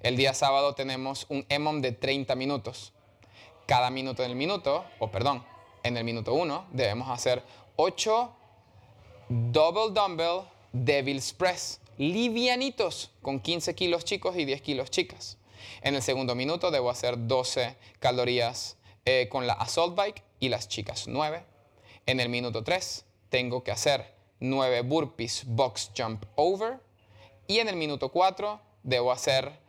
El 0.00 0.16
día 0.16 0.34
sábado 0.34 0.74
tenemos 0.74 1.26
un 1.28 1.46
EMOM 1.48 1.82
de 1.82 1.92
30 1.92 2.34
minutos. 2.34 2.92
Cada 3.66 3.90
minuto 3.90 4.24
en 4.24 4.30
el 4.32 4.36
minuto, 4.36 4.84
o 4.98 5.12
perdón, 5.12 5.44
en 5.84 5.96
el 5.96 6.02
minuto 6.02 6.34
1 6.34 6.66
debemos 6.72 7.08
hacer 7.10 7.44
8 7.76 8.36
double 9.30 9.92
dumbbell 9.94 10.48
devil's 10.72 11.32
press, 11.32 11.80
livianitos, 11.98 13.10
con 13.22 13.40
15 13.40 13.74
kilos 13.74 14.04
chicos 14.04 14.36
y 14.36 14.44
10 14.44 14.60
kilos 14.60 14.90
chicas. 14.90 15.38
En 15.82 15.94
el 15.94 16.02
segundo 16.02 16.34
minuto 16.34 16.70
debo 16.70 16.90
hacer 16.90 17.28
12 17.28 17.76
calorías 18.00 18.76
eh, 19.04 19.28
con 19.30 19.46
la 19.46 19.52
assault 19.54 19.94
bike 19.94 20.22
y 20.40 20.48
las 20.48 20.68
chicas 20.68 21.06
9. 21.06 21.44
En 22.06 22.18
el 22.18 22.28
minuto 22.28 22.64
3 22.64 23.04
tengo 23.28 23.62
que 23.62 23.70
hacer 23.70 24.14
9 24.40 24.82
burpees 24.82 25.44
box 25.46 25.92
jump 25.96 26.24
over. 26.34 26.80
Y 27.46 27.58
en 27.58 27.68
el 27.68 27.76
minuto 27.76 28.10
4 28.10 28.60
debo 28.82 29.12
hacer 29.12 29.60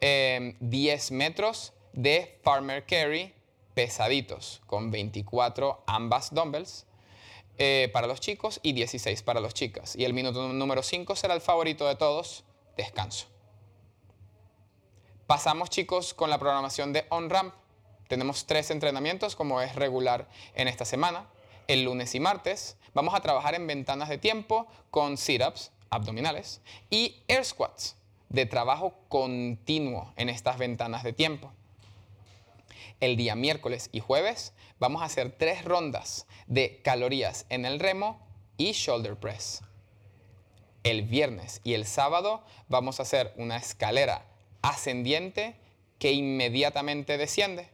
10 0.00 1.10
em, 1.10 1.16
metros 1.16 1.74
de 1.92 2.38
farmer 2.42 2.86
carry 2.86 3.34
pesaditos 3.74 4.62
con 4.66 4.90
24 4.90 5.82
ambas 5.86 6.32
dumbbells 6.32 6.86
eh, 7.62 7.90
para 7.92 8.06
los 8.06 8.20
chicos 8.20 8.58
y 8.62 8.72
16 8.72 9.22
para 9.22 9.38
las 9.38 9.52
chicas. 9.52 9.94
Y 9.94 10.06
el 10.06 10.14
minuto 10.14 10.48
número 10.48 10.82
5 10.82 11.14
será 11.14 11.34
el 11.34 11.42
favorito 11.42 11.86
de 11.86 11.94
todos, 11.94 12.42
descanso. 12.74 13.26
Pasamos 15.26 15.68
chicos 15.68 16.14
con 16.14 16.30
la 16.30 16.38
programación 16.38 16.94
de 16.94 17.04
on-ramp. 17.10 17.52
Tenemos 18.08 18.46
tres 18.46 18.70
entrenamientos 18.70 19.36
como 19.36 19.60
es 19.60 19.76
regular 19.76 20.26
en 20.54 20.68
esta 20.68 20.86
semana. 20.86 21.26
El 21.68 21.84
lunes 21.84 22.14
y 22.14 22.20
martes 22.20 22.78
vamos 22.94 23.14
a 23.14 23.20
trabajar 23.20 23.54
en 23.54 23.66
ventanas 23.66 24.08
de 24.08 24.16
tiempo 24.16 24.66
con 24.90 25.18
sit-ups 25.18 25.70
abdominales 25.90 26.62
y 26.88 27.22
air 27.28 27.44
squats 27.44 27.94
de 28.30 28.46
trabajo 28.46 28.94
continuo 29.10 30.14
en 30.16 30.30
estas 30.30 30.56
ventanas 30.56 31.02
de 31.02 31.12
tiempo. 31.12 31.52
El 33.00 33.16
día 33.16 33.34
miércoles 33.34 33.88
y 33.92 34.00
jueves 34.00 34.52
vamos 34.78 35.02
a 35.02 35.06
hacer 35.06 35.34
tres 35.36 35.64
rondas 35.64 36.26
de 36.46 36.80
calorías 36.82 37.46
en 37.48 37.64
el 37.64 37.80
remo 37.80 38.20
y 38.58 38.72
shoulder 38.72 39.16
press. 39.16 39.62
El 40.82 41.02
viernes 41.02 41.60
y 41.64 41.74
el 41.74 41.86
sábado 41.86 42.44
vamos 42.68 43.00
a 43.00 43.02
hacer 43.02 43.32
una 43.36 43.56
escalera 43.56 44.26
ascendiente 44.62 45.56
que 45.98 46.12
inmediatamente 46.12 47.18
desciende. 47.18 47.68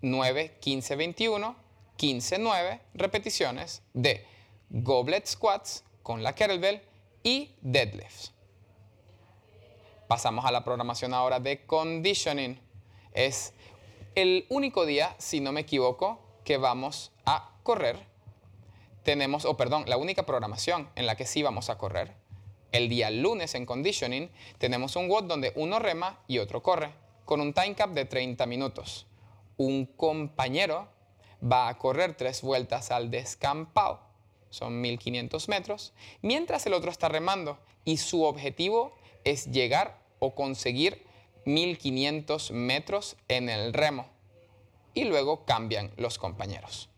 9, 0.00 0.56
15, 0.60 0.96
21, 0.96 1.56
15, 1.96 2.38
9 2.38 2.80
repeticiones 2.94 3.82
de 3.92 4.26
goblet 4.70 5.26
squats 5.26 5.84
con 6.02 6.22
la 6.22 6.34
kettlebell 6.34 6.82
y 7.22 7.54
deadlifts. 7.60 8.32
Pasamos 10.08 10.44
a 10.44 10.50
la 10.50 10.64
programación 10.64 11.14
ahora 11.14 11.40
de 11.40 11.64
conditioning. 11.64 12.60
Es 13.12 13.54
el 14.14 14.46
único 14.48 14.86
día, 14.86 15.14
si 15.18 15.40
no 15.40 15.52
me 15.52 15.60
equivoco, 15.60 16.20
que 16.44 16.56
vamos 16.56 17.12
a 17.24 17.50
correr. 17.62 17.98
Tenemos, 19.02 19.44
o 19.44 19.56
perdón, 19.56 19.84
la 19.86 19.96
única 19.96 20.24
programación 20.24 20.88
en 20.94 21.06
la 21.06 21.16
que 21.16 21.26
sí 21.26 21.42
vamos 21.42 21.68
a 21.70 21.78
correr. 21.78 22.14
El 22.72 22.88
día 22.88 23.10
lunes 23.10 23.54
en 23.54 23.66
conditioning 23.66 24.30
tenemos 24.58 24.96
un 24.96 25.08
WOD 25.08 25.24
donde 25.24 25.52
uno 25.56 25.78
rema 25.78 26.20
y 26.26 26.38
otro 26.38 26.62
corre, 26.62 26.92
con 27.24 27.40
un 27.40 27.52
time 27.52 27.74
cap 27.74 27.90
de 27.90 28.04
30 28.04 28.46
minutos. 28.46 29.06
Un 29.56 29.86
compañero 29.86 30.88
va 31.40 31.68
a 31.68 31.78
correr 31.78 32.16
tres 32.16 32.42
vueltas 32.42 32.90
al 32.90 33.10
descampado, 33.10 34.00
son 34.50 34.80
1500 34.80 35.48
metros, 35.48 35.92
mientras 36.22 36.66
el 36.66 36.74
otro 36.74 36.90
está 36.90 37.08
remando 37.08 37.58
y 37.84 37.98
su 37.98 38.24
objetivo 38.24 38.94
es 39.24 39.50
llegar 39.50 40.00
o 40.18 40.34
conseguir 40.34 41.06
1500 41.44 42.50
metros 42.52 43.16
en 43.28 43.48
el 43.48 43.72
remo. 43.72 44.06
Y 44.94 45.04
luego 45.04 45.44
cambian 45.44 45.92
los 45.96 46.18
compañeros. 46.18 46.88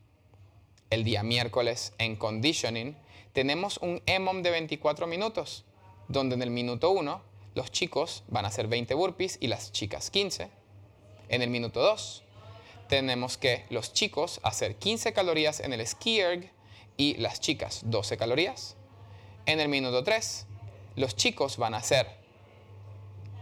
El 0.90 1.02
día 1.02 1.22
miércoles 1.22 1.94
en 1.98 2.16
conditioning 2.16 2.96
tenemos 3.32 3.78
un 3.78 4.02
EMOM 4.06 4.42
de 4.42 4.50
24 4.50 5.06
minutos, 5.06 5.64
donde 6.08 6.36
en 6.36 6.42
el 6.42 6.50
minuto 6.50 6.90
1 6.90 7.22
los 7.54 7.72
chicos 7.72 8.22
van 8.28 8.44
a 8.44 8.48
hacer 8.48 8.68
20 8.68 8.94
burpees 8.94 9.38
y 9.40 9.48
las 9.48 9.72
chicas 9.72 10.10
15. 10.10 10.48
En 11.28 11.42
el 11.42 11.50
minuto 11.50 11.80
2 11.80 12.22
tenemos 12.88 13.36
que 13.36 13.64
los 13.70 13.92
chicos 13.92 14.40
hacer 14.42 14.76
15 14.76 15.12
calorías 15.12 15.60
en 15.60 15.72
el 15.72 15.84
ski 15.86 16.20
erg 16.20 16.52
y 16.96 17.14
las 17.14 17.40
chicas 17.40 17.80
12 17.84 18.16
calorías. 18.16 18.76
En 19.46 19.60
el 19.60 19.68
minuto 19.68 20.04
3 20.04 20.46
los 20.96 21.16
chicos 21.16 21.56
van 21.56 21.74
a 21.74 21.78
hacer 21.78 22.06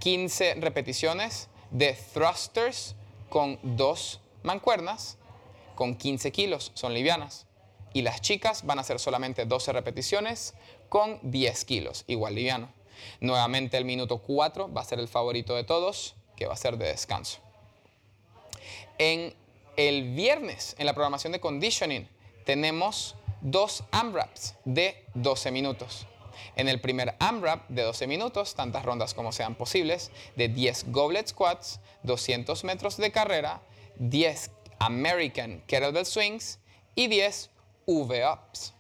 15 0.05 0.57
repeticiones 0.57 1.49
de 1.71 1.95
thrusters 1.95 2.95
con 3.31 3.59
dos 3.63 4.21
mancuernas 4.43 5.17
con 5.75 5.97
15 5.97 6.31
kilos, 6.31 6.73
son 6.75 6.93
livianas. 6.93 7.47
y 7.95 8.03
las 8.03 8.21
chicas 8.21 8.67
van 8.67 8.77
a 8.77 8.83
hacer 8.83 8.99
solamente 8.99 9.47
12 9.47 9.73
repeticiones 9.73 10.53
con 10.91 11.21
10 11.23 11.65
kilos, 11.65 12.05
igual 12.07 12.35
liviano. 12.35 12.69
Nuevamente 13.21 13.79
el 13.79 13.87
minuto 13.87 14.19
4 14.19 14.71
va 14.71 14.83
a 14.83 14.85
ser 14.85 14.99
el 14.99 15.09
favorito 15.09 15.55
de 15.55 15.65
todos, 15.65 16.17
que 16.37 16.47
va 16.47 16.53
a 16.53 16.59
ser 16.59 16.77
de 16.77 16.89
descanso. 16.89 17.39
En 18.99 19.33
el 19.77 20.15
viernes, 20.15 20.75
en 20.79 20.85
la 20.85 20.93
programación 20.93 21.33
de 21.33 21.41
conditioning, 21.41 22.07
tenemos 22.45 23.15
dos 23.41 23.85
AMRAPs 23.91 24.57
de 24.67 25.03
12 25.15 25.51
minutos. 25.51 26.07
En 26.57 26.69
el 26.69 26.81
primer 26.81 27.17
AMRAP 27.19 27.69
de 27.69 27.83
12 27.83 28.07
minutos, 28.07 28.55
tantas 28.55 28.85
rondas 28.85 29.15
como 29.15 29.33
sean 29.33 29.55
posibles, 29.55 30.11
de 30.37 30.49
10 30.49 30.93
goblet 30.93 31.29
squats, 31.29 31.81
200 32.03 32.65
metros 32.65 32.97
de 32.97 33.13
carrera, 33.13 33.63
10 33.97 34.51
American 34.79 35.63
Kettlebell 35.67 36.07
Swings 36.07 36.59
y 36.95 37.07
10 37.09 37.51
V-Ups. 37.87 38.75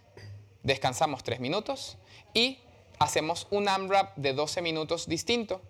Descansamos 0.62 1.22
3 1.22 1.40
minutos 1.40 1.98
y 2.32 2.58
hacemos 2.98 3.46
un 3.50 3.68
AMRAP 3.68 4.16
de 4.16 4.32
12 4.32 4.62
minutos 4.62 5.06
distinto. 5.06 5.60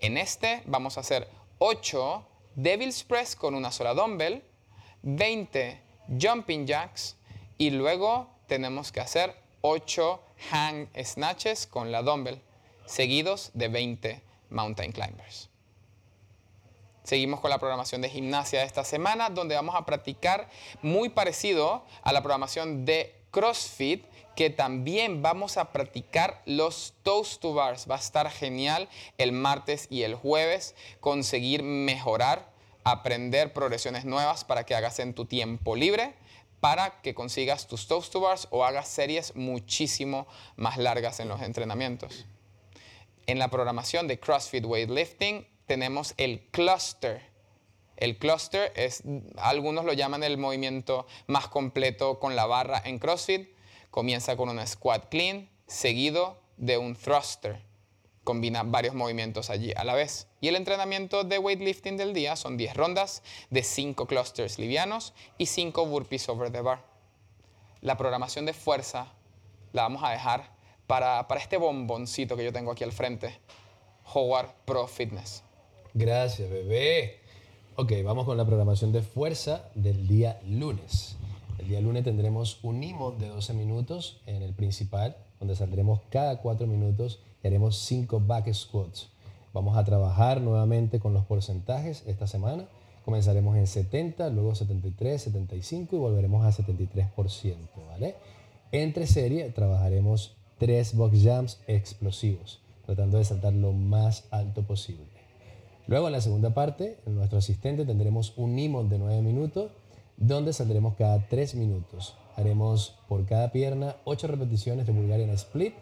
En 0.00 0.18
este 0.18 0.62
vamos 0.66 0.96
a 0.96 1.00
hacer 1.00 1.28
8 1.58 2.26
Devil's 2.54 3.04
Press 3.04 3.36
con 3.36 3.54
una 3.54 3.72
sola 3.72 3.94
dumbbell, 3.94 4.42
20 5.02 5.80
Jumping 6.20 6.66
Jacks 6.66 7.16
y 7.56 7.70
luego 7.70 8.28
tenemos 8.46 8.92
que 8.92 9.00
hacer 9.00 9.34
8 9.62 10.20
Hang 10.50 10.88
Snatches 11.02 11.66
con 11.66 11.92
la 11.92 12.02
dumbbell, 12.02 12.40
seguidos 12.86 13.50
de 13.54 13.68
20 13.68 14.22
Mountain 14.50 14.92
Climbers. 14.92 15.48
Seguimos 17.04 17.40
con 17.40 17.50
la 17.50 17.58
programación 17.58 18.00
de 18.00 18.08
gimnasia 18.08 18.60
de 18.60 18.66
esta 18.66 18.84
semana, 18.84 19.28
donde 19.28 19.56
vamos 19.56 19.74
a 19.74 19.84
practicar 19.84 20.48
muy 20.82 21.08
parecido 21.08 21.84
a 22.02 22.12
la 22.12 22.22
programación 22.22 22.84
de 22.84 23.14
CrossFit, 23.32 24.04
que 24.36 24.50
también 24.50 25.20
vamos 25.20 25.56
a 25.56 25.72
practicar 25.72 26.42
los 26.46 26.94
toast 27.02 27.40
to 27.40 27.54
bars. 27.54 27.86
Va 27.90 27.96
a 27.96 27.98
estar 27.98 28.30
genial 28.30 28.88
el 29.18 29.32
martes 29.32 29.88
y 29.90 30.04
el 30.04 30.14
jueves 30.14 30.74
conseguir 31.00 31.62
mejorar, 31.64 32.50
aprender 32.84 33.52
progresiones 33.52 34.04
nuevas 34.04 34.44
para 34.44 34.64
que 34.64 34.74
hagas 34.74 34.98
en 35.00 35.12
tu 35.12 35.24
tiempo 35.24 35.74
libre, 35.74 36.14
para 36.62 37.02
que 37.02 37.12
consigas 37.12 37.66
tus 37.66 37.88
toast 37.88 38.12
to 38.12 38.20
bars 38.20 38.46
o 38.52 38.64
hagas 38.64 38.86
series 38.86 39.34
muchísimo 39.34 40.28
más 40.54 40.76
largas 40.78 41.18
en 41.18 41.26
los 41.26 41.42
entrenamientos. 41.42 42.24
En 43.26 43.40
la 43.40 43.48
programación 43.48 44.06
de 44.06 44.20
CrossFit 44.20 44.64
Weightlifting 44.64 45.44
tenemos 45.66 46.14
el 46.18 46.46
cluster. 46.52 47.20
El 47.96 48.16
cluster 48.16 48.72
es, 48.76 49.02
algunos 49.38 49.84
lo 49.84 49.92
llaman 49.92 50.22
el 50.22 50.38
movimiento 50.38 51.08
más 51.26 51.48
completo 51.48 52.20
con 52.20 52.36
la 52.36 52.46
barra 52.46 52.80
en 52.84 53.00
CrossFit. 53.00 53.48
Comienza 53.90 54.36
con 54.36 54.48
un 54.48 54.64
squat 54.64 55.08
clean, 55.08 55.50
seguido 55.66 56.38
de 56.58 56.78
un 56.78 56.94
thruster. 56.94 57.60
Combina 58.24 58.62
varios 58.62 58.94
movimientos 58.94 59.50
allí 59.50 59.72
a 59.76 59.84
la 59.84 59.94
vez. 59.94 60.28
Y 60.40 60.48
el 60.48 60.56
entrenamiento 60.56 61.24
de 61.24 61.38
weightlifting 61.38 61.96
del 61.96 62.14
día 62.14 62.36
son 62.36 62.56
10 62.56 62.74
rondas 62.74 63.22
de 63.50 63.62
5 63.62 64.06
clusters 64.06 64.58
livianos 64.58 65.12
y 65.38 65.46
5 65.46 65.86
burpees 65.86 66.28
over 66.28 66.50
the 66.52 66.60
bar. 66.60 66.84
La 67.80 67.96
programación 67.96 68.46
de 68.46 68.52
fuerza 68.52 69.12
la 69.72 69.82
vamos 69.82 70.04
a 70.04 70.10
dejar 70.10 70.52
para, 70.86 71.26
para 71.26 71.40
este 71.40 71.56
bomboncito 71.56 72.36
que 72.36 72.44
yo 72.44 72.52
tengo 72.52 72.70
aquí 72.70 72.84
al 72.84 72.92
frente, 72.92 73.40
Howard 74.14 74.50
Pro 74.64 74.86
Fitness. 74.86 75.42
Gracias, 75.94 76.48
bebé. 76.48 77.20
Ok, 77.76 77.92
vamos 78.04 78.26
con 78.26 78.36
la 78.36 78.44
programación 78.44 78.92
de 78.92 79.02
fuerza 79.02 79.70
del 79.74 80.06
día 80.06 80.40
lunes. 80.46 81.16
El 81.58 81.68
día 81.68 81.80
lunes 81.80 82.04
tendremos 82.04 82.58
un 82.62 82.82
IMO 82.82 83.12
de 83.12 83.28
12 83.28 83.54
minutos 83.54 84.20
en 84.26 84.42
el 84.42 84.52
principal, 84.52 85.16
donde 85.38 85.56
saldremos 85.56 86.00
cada 86.10 86.38
4 86.38 86.66
minutos 86.66 87.20
y 87.42 87.46
haremos 87.46 87.78
5 87.78 88.20
back 88.20 88.52
squats. 88.52 89.08
Vamos 89.52 89.76
a 89.76 89.84
trabajar 89.84 90.40
nuevamente 90.40 90.98
con 90.98 91.12
los 91.12 91.24
porcentajes 91.24 92.04
esta 92.06 92.26
semana. 92.26 92.68
Comenzaremos 93.04 93.56
en 93.56 93.66
70, 93.66 94.30
luego 94.30 94.54
73, 94.54 95.22
75 95.22 95.96
y 95.96 95.98
volveremos 95.98 96.44
a 96.44 96.62
73%, 96.62 97.56
¿vale? 97.88 98.14
Entre 98.70 99.06
serie 99.06 99.50
trabajaremos 99.50 100.36
3 100.58 100.94
box 100.96 101.18
jumps 101.22 101.60
explosivos, 101.66 102.60
tratando 102.86 103.18
de 103.18 103.24
saltar 103.24 103.52
lo 103.52 103.72
más 103.72 104.24
alto 104.30 104.62
posible. 104.62 105.04
Luego 105.88 106.06
en 106.06 106.12
la 106.12 106.20
segunda 106.20 106.54
parte, 106.54 106.98
en 107.04 107.16
nuestro 107.16 107.38
asistente 107.38 107.84
tendremos 107.84 108.32
un 108.36 108.58
IMON 108.58 108.88
de 108.88 108.98
9 108.98 109.20
minutos, 109.20 109.72
donde 110.16 110.52
saldremos 110.52 110.94
cada 110.94 111.26
3 111.26 111.56
minutos. 111.56 112.14
Haremos 112.36 112.98
por 113.08 113.26
cada 113.26 113.50
pierna 113.50 113.96
8 114.04 114.28
repeticiones 114.28 114.86
de 114.86 114.92
Bulgarian 114.92 115.30
Split, 115.30 115.74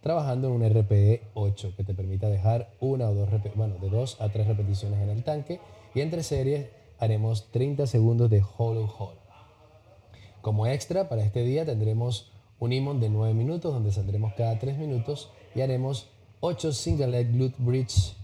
trabajando 0.00 0.48
en 0.48 0.54
un 0.54 0.68
RPE 0.68 1.22
8, 1.34 1.74
que 1.76 1.84
te 1.84 1.94
permita 1.94 2.28
dejar 2.28 2.70
una 2.80 3.08
o 3.08 3.14
dos, 3.14 3.28
bueno, 3.54 3.76
de 3.80 3.90
2 3.90 4.20
a 4.20 4.28
3 4.28 4.46
repeticiones 4.46 5.00
en 5.00 5.10
el 5.10 5.24
tanque. 5.24 5.60
Y 5.94 6.00
entre 6.00 6.22
series 6.22 6.66
haremos 6.98 7.50
30 7.50 7.86
segundos 7.86 8.30
de 8.30 8.42
hollow 8.42 8.88
hold. 8.98 9.18
Como 10.42 10.66
extra, 10.66 11.08
para 11.08 11.24
este 11.24 11.42
día 11.42 11.64
tendremos 11.64 12.30
un 12.58 12.72
IMON 12.72 13.00
de 13.00 13.08
9 13.08 13.34
minutos, 13.34 13.72
donde 13.72 13.92
saldremos 13.92 14.34
cada 14.34 14.58
3 14.58 14.78
minutos 14.78 15.30
y 15.54 15.60
haremos 15.60 16.08
8 16.40 16.72
single 16.72 17.08
leg 17.08 17.32
glute 17.32 17.56
bridge 17.58 18.16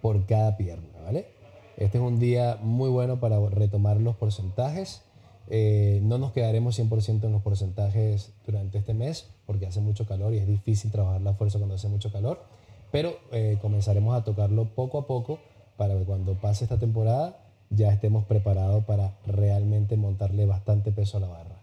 por 0.00 0.26
cada 0.26 0.56
pierna, 0.56 1.00
¿vale? 1.04 1.26
Este 1.76 1.98
es 1.98 2.02
un 2.04 2.18
día 2.18 2.58
muy 2.60 2.90
bueno 2.90 3.20
para 3.20 3.38
retomar 3.50 4.00
los 4.00 4.16
porcentajes. 4.16 5.02
Eh, 5.50 6.00
no 6.02 6.18
nos 6.18 6.32
quedaremos 6.32 6.78
100% 6.78 7.24
en 7.24 7.32
los 7.32 7.42
porcentajes 7.42 8.32
durante 8.46 8.78
este 8.78 8.92
mes 8.92 9.30
porque 9.46 9.66
hace 9.66 9.80
mucho 9.80 10.06
calor 10.06 10.34
y 10.34 10.38
es 10.38 10.46
difícil 10.46 10.90
trabajar 10.90 11.22
la 11.22 11.32
fuerza 11.32 11.58
cuando 11.58 11.76
hace 11.76 11.88
mucho 11.88 12.12
calor, 12.12 12.42
pero 12.92 13.16
eh, 13.32 13.58
comenzaremos 13.62 14.14
a 14.14 14.24
tocarlo 14.24 14.66
poco 14.74 14.98
a 14.98 15.06
poco 15.06 15.38
para 15.78 15.96
que 15.96 16.04
cuando 16.04 16.34
pase 16.34 16.64
esta 16.64 16.78
temporada 16.78 17.38
ya 17.70 17.92
estemos 17.92 18.24
preparados 18.24 18.84
para 18.84 19.16
realmente 19.26 19.96
montarle 19.96 20.44
bastante 20.44 20.92
peso 20.92 21.16
a 21.16 21.20
la 21.20 21.28
barra. 21.28 21.62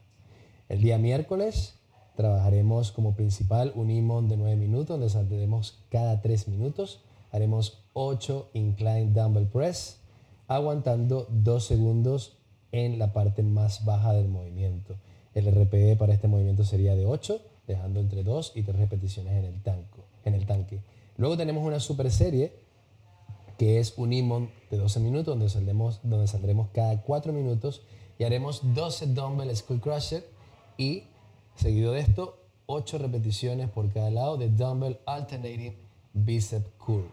El 0.68 0.82
día 0.82 0.98
miércoles 0.98 1.76
trabajaremos 2.16 2.92
como 2.92 3.14
principal 3.16 3.72
un 3.76 3.92
IMON 3.92 4.30
de 4.30 4.38
9 4.38 4.56
minutos 4.56 5.14
donde 5.14 5.62
cada 5.90 6.22
3 6.22 6.48
minutos 6.48 7.02
haremos 7.32 7.84
8 7.94 8.50
incline 8.54 9.12
dumbbell 9.14 9.48
press, 9.48 10.00
aguantando 10.48 11.28
2 11.30 11.64
segundos 11.64 12.35
en 12.76 13.00
la 13.00 13.14
parte 13.14 13.44
más 13.44 13.86
baja 13.86 14.14
del 14.14 14.28
movimiento. 14.28 14.96
El 15.34 15.52
RPE 15.52 15.96
para 15.96 16.14
este 16.14 16.28
movimiento 16.28 16.64
sería 16.64 16.96
de 16.96 17.06
8, 17.06 17.42
dejando 17.68 18.00
entre 18.00 18.24
2 18.24 18.54
y 18.56 18.64
3 18.64 18.78
repeticiones 18.78 19.34
en 19.34 19.46
el, 19.46 19.62
en 20.26 20.34
el 20.34 20.46
tanque. 20.46 20.82
Luego 21.18 21.38
tenemos 21.38 21.66
una 21.66 21.80
super 21.80 22.12
serie 22.12 22.54
que 23.58 23.80
es 23.80 23.94
un 23.98 24.12
IMON 24.12 24.50
de 24.70 24.78
12 24.78 25.00
minutos 25.00 25.34
donde 25.34 25.50
saldremos, 25.50 26.02
donde 26.04 26.28
saldremos 26.28 26.70
cada 26.74 27.02
4 27.02 27.32
minutos 27.32 27.82
y 28.20 28.24
haremos 28.24 28.62
12 28.74 29.08
dumbbell 29.08 29.56
skull 29.56 29.80
crusher 29.80 30.26
y 30.78 31.04
seguido 31.56 31.94
de 31.94 32.02
esto 32.02 32.38
8 32.66 32.98
repeticiones 32.98 33.70
por 33.70 33.92
cada 33.92 34.10
lado 34.10 34.38
de 34.38 34.50
dumbbell 34.50 35.00
alternating 35.06 35.76
bicep 36.14 36.66
curl. 36.78 37.08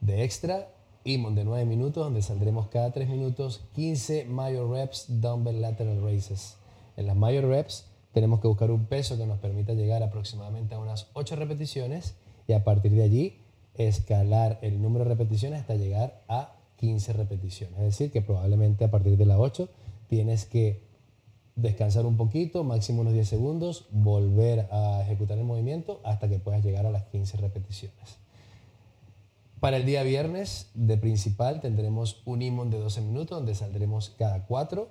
De 0.00 0.24
extra, 0.24 0.68
IMON 1.04 1.34
de 1.34 1.44
9 1.44 1.64
minutos, 1.64 2.04
donde 2.04 2.22
saldremos 2.22 2.68
cada 2.68 2.92
3 2.92 3.08
minutos 3.08 3.64
15 3.74 4.24
mayor 4.26 4.70
reps 4.70 5.06
dumbbell 5.20 5.60
lateral 5.60 6.02
raises. 6.02 6.56
En 6.96 7.06
las 7.06 7.16
mayor 7.16 7.44
reps 7.44 7.86
tenemos 8.12 8.40
que 8.40 8.48
buscar 8.48 8.70
un 8.70 8.86
peso 8.86 9.16
que 9.16 9.26
nos 9.26 9.38
permita 9.38 9.74
llegar 9.74 10.02
aproximadamente 10.02 10.74
a 10.74 10.78
unas 10.78 11.08
8 11.12 11.36
repeticiones 11.36 12.16
y 12.46 12.52
a 12.52 12.64
partir 12.64 12.92
de 12.92 13.02
allí 13.02 13.38
escalar 13.74 14.58
el 14.62 14.82
número 14.82 15.04
de 15.04 15.10
repeticiones 15.10 15.60
hasta 15.60 15.74
llegar 15.74 16.22
a 16.28 16.56
15 16.76 17.12
repeticiones. 17.12 17.78
Es 17.78 17.84
decir, 17.84 18.10
que 18.10 18.22
probablemente 18.22 18.84
a 18.84 18.90
partir 18.90 19.16
de 19.16 19.26
las 19.26 19.38
8 19.38 19.68
tienes 20.08 20.46
que 20.46 20.88
descansar 21.54 22.06
un 22.06 22.16
poquito, 22.16 22.64
máximo 22.64 23.00
unos 23.02 23.14
10 23.14 23.28
segundos, 23.28 23.86
volver 23.90 24.68
a 24.70 25.02
ejecutar 25.02 25.38
el 25.38 25.44
movimiento 25.44 26.00
hasta 26.04 26.28
que 26.28 26.38
puedas 26.38 26.64
llegar 26.64 26.86
a 26.86 26.90
las 26.90 27.04
15 27.04 27.36
repeticiones. 27.38 28.18
Para 29.60 29.78
el 29.78 29.86
día 29.86 30.04
viernes 30.04 30.70
de 30.74 30.96
principal 30.98 31.60
tendremos 31.60 32.22
un 32.24 32.42
IMON 32.42 32.70
de 32.70 32.78
12 32.78 33.00
minutos 33.00 33.38
donde 33.38 33.56
saldremos 33.56 34.10
cada 34.10 34.46
4, 34.46 34.88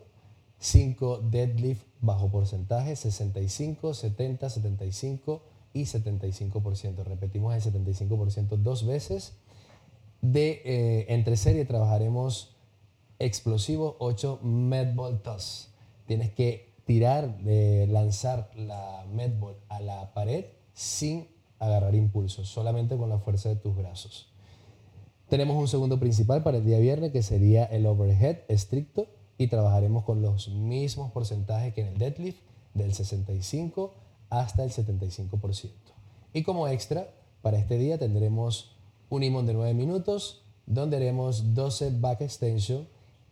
5 0.59 1.19
deadlift 1.19 1.85
bajo 2.01 2.29
porcentaje, 2.29 2.97
65, 2.97 3.93
70, 3.93 4.49
75 4.49 5.43
y 5.71 5.83
75%. 5.83 7.03
Repetimos 7.05 7.55
el 7.55 7.73
75% 7.73 8.57
dos 8.57 8.85
veces. 8.85 9.37
De, 10.21 10.61
eh, 10.65 11.05
entre 11.09 11.37
serie 11.37 11.63
trabajaremos 11.63 12.57
explosivo 13.19 13.95
8 13.99 14.39
medball 14.43 15.21
toss. 15.21 15.69
Tienes 16.07 16.31
que 16.31 16.73
tirar, 16.83 17.37
de 17.37 17.87
lanzar 17.87 18.51
la 18.57 19.05
medball 19.13 19.55
a 19.69 19.79
la 19.79 20.13
pared 20.13 20.45
sin 20.73 21.29
agarrar 21.59 21.95
impulso, 21.95 22.43
solamente 22.43 22.97
con 22.97 23.09
la 23.09 23.19
fuerza 23.19 23.47
de 23.47 23.55
tus 23.55 23.73
brazos. 23.73 24.33
Tenemos 25.29 25.57
un 25.57 25.67
segundo 25.67 25.99
principal 25.99 26.41
para 26.41 26.57
el 26.57 26.65
día 26.65 26.79
viernes 26.79 27.11
que 27.11 27.21
sería 27.21 27.65
el 27.65 27.85
overhead 27.85 28.39
estricto 28.47 29.07
y 29.37 29.47
trabajaremos 29.47 30.05
con 30.05 30.21
los 30.21 30.47
mismos 30.47 31.11
porcentajes 31.11 31.73
que 31.73 31.81
en 31.81 31.87
el 31.87 31.97
deadlift 31.97 32.39
del 32.73 32.93
65 32.93 33.93
hasta 34.29 34.63
el 34.63 34.71
75%. 34.71 35.71
Y 36.31 36.43
como 36.43 36.69
extra, 36.69 37.09
para 37.41 37.57
este 37.57 37.77
día 37.77 37.97
tendremos 37.97 38.77
un 39.09 39.23
imón 39.23 39.45
de 39.45 39.53
9 39.53 39.73
minutos, 39.73 40.43
donde 40.65 40.95
haremos 40.95 41.53
12 41.53 41.99
back 41.99 42.21
extension 42.21 42.87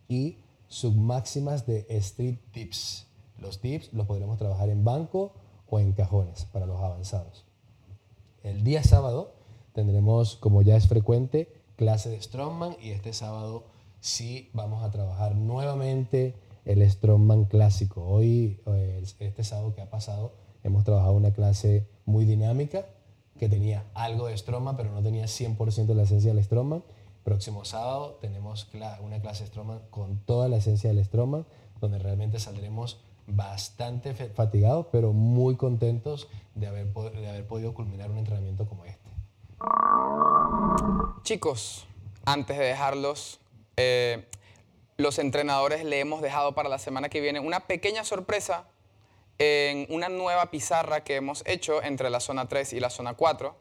y 0.06 0.36
submáximas 0.68 1.66
de 1.66 1.86
street 1.88 2.38
tips. 2.52 3.06
Los 3.38 3.60
tips 3.60 3.94
los 3.94 4.06
podremos 4.06 4.36
trabajar 4.36 4.68
en 4.68 4.84
banco 4.84 5.32
o 5.70 5.80
en 5.80 5.92
cajones 5.92 6.44
para 6.52 6.66
los 6.66 6.78
avanzados. 6.82 7.44
El 8.42 8.64
día 8.64 8.82
sábado 8.82 9.32
tendremos, 9.72 10.36
como 10.36 10.60
ya 10.60 10.76
es 10.76 10.88
frecuente, 10.88 11.55
clase 11.76 12.08
de 12.10 12.20
Strongman 12.20 12.76
y 12.80 12.90
este 12.90 13.12
sábado 13.12 13.64
sí 14.00 14.50
vamos 14.52 14.82
a 14.82 14.90
trabajar 14.90 15.36
nuevamente 15.36 16.34
el 16.64 16.88
Strongman 16.90 17.44
clásico. 17.44 18.04
Hoy, 18.04 18.60
eh, 18.66 19.04
este 19.20 19.44
sábado 19.44 19.74
que 19.74 19.82
ha 19.82 19.90
pasado, 19.90 20.32
hemos 20.64 20.84
trabajado 20.84 21.12
una 21.12 21.32
clase 21.32 21.86
muy 22.06 22.24
dinámica 22.24 22.86
que 23.38 23.48
tenía 23.48 23.84
algo 23.94 24.26
de 24.26 24.36
Strongman, 24.36 24.76
pero 24.76 24.90
no 24.90 25.02
tenía 25.02 25.26
100% 25.26 25.86
de 25.86 25.94
la 25.94 26.02
esencia 26.02 26.32
del 26.34 26.42
Strongman. 26.42 26.82
Próximo 27.22 27.64
sábado 27.64 28.18
tenemos 28.20 28.68
una 29.02 29.20
clase 29.20 29.44
de 29.44 29.50
con 29.90 30.18
toda 30.20 30.48
la 30.48 30.56
esencia 30.56 30.92
del 30.92 31.04
Strongman, 31.04 31.44
donde 31.80 31.98
realmente 31.98 32.38
saldremos 32.38 33.00
bastante 33.26 34.14
fatigados, 34.14 34.86
pero 34.92 35.12
muy 35.12 35.56
contentos 35.56 36.28
de 36.54 36.68
haber 36.68 37.46
podido 37.46 37.74
culminar 37.74 38.10
un 38.10 38.18
entrenamiento 38.18 38.66
como 38.66 38.84
este. 38.84 39.05
Chicos, 41.22 41.86
antes 42.24 42.58
de 42.58 42.64
dejarlos, 42.64 43.40
eh, 43.76 44.26
los 44.96 45.18
entrenadores 45.18 45.84
le 45.84 46.00
hemos 46.00 46.22
dejado 46.22 46.54
para 46.54 46.68
la 46.68 46.78
semana 46.78 47.08
que 47.08 47.20
viene 47.20 47.40
una 47.40 47.60
pequeña 47.60 48.04
sorpresa 48.04 48.68
en 49.38 49.86
una 49.90 50.08
nueva 50.08 50.50
pizarra 50.50 51.04
que 51.04 51.16
hemos 51.16 51.42
hecho 51.46 51.82
entre 51.82 52.10
la 52.10 52.20
zona 52.20 52.48
3 52.48 52.74
y 52.74 52.80
la 52.80 52.90
zona 52.90 53.14
4, 53.14 53.56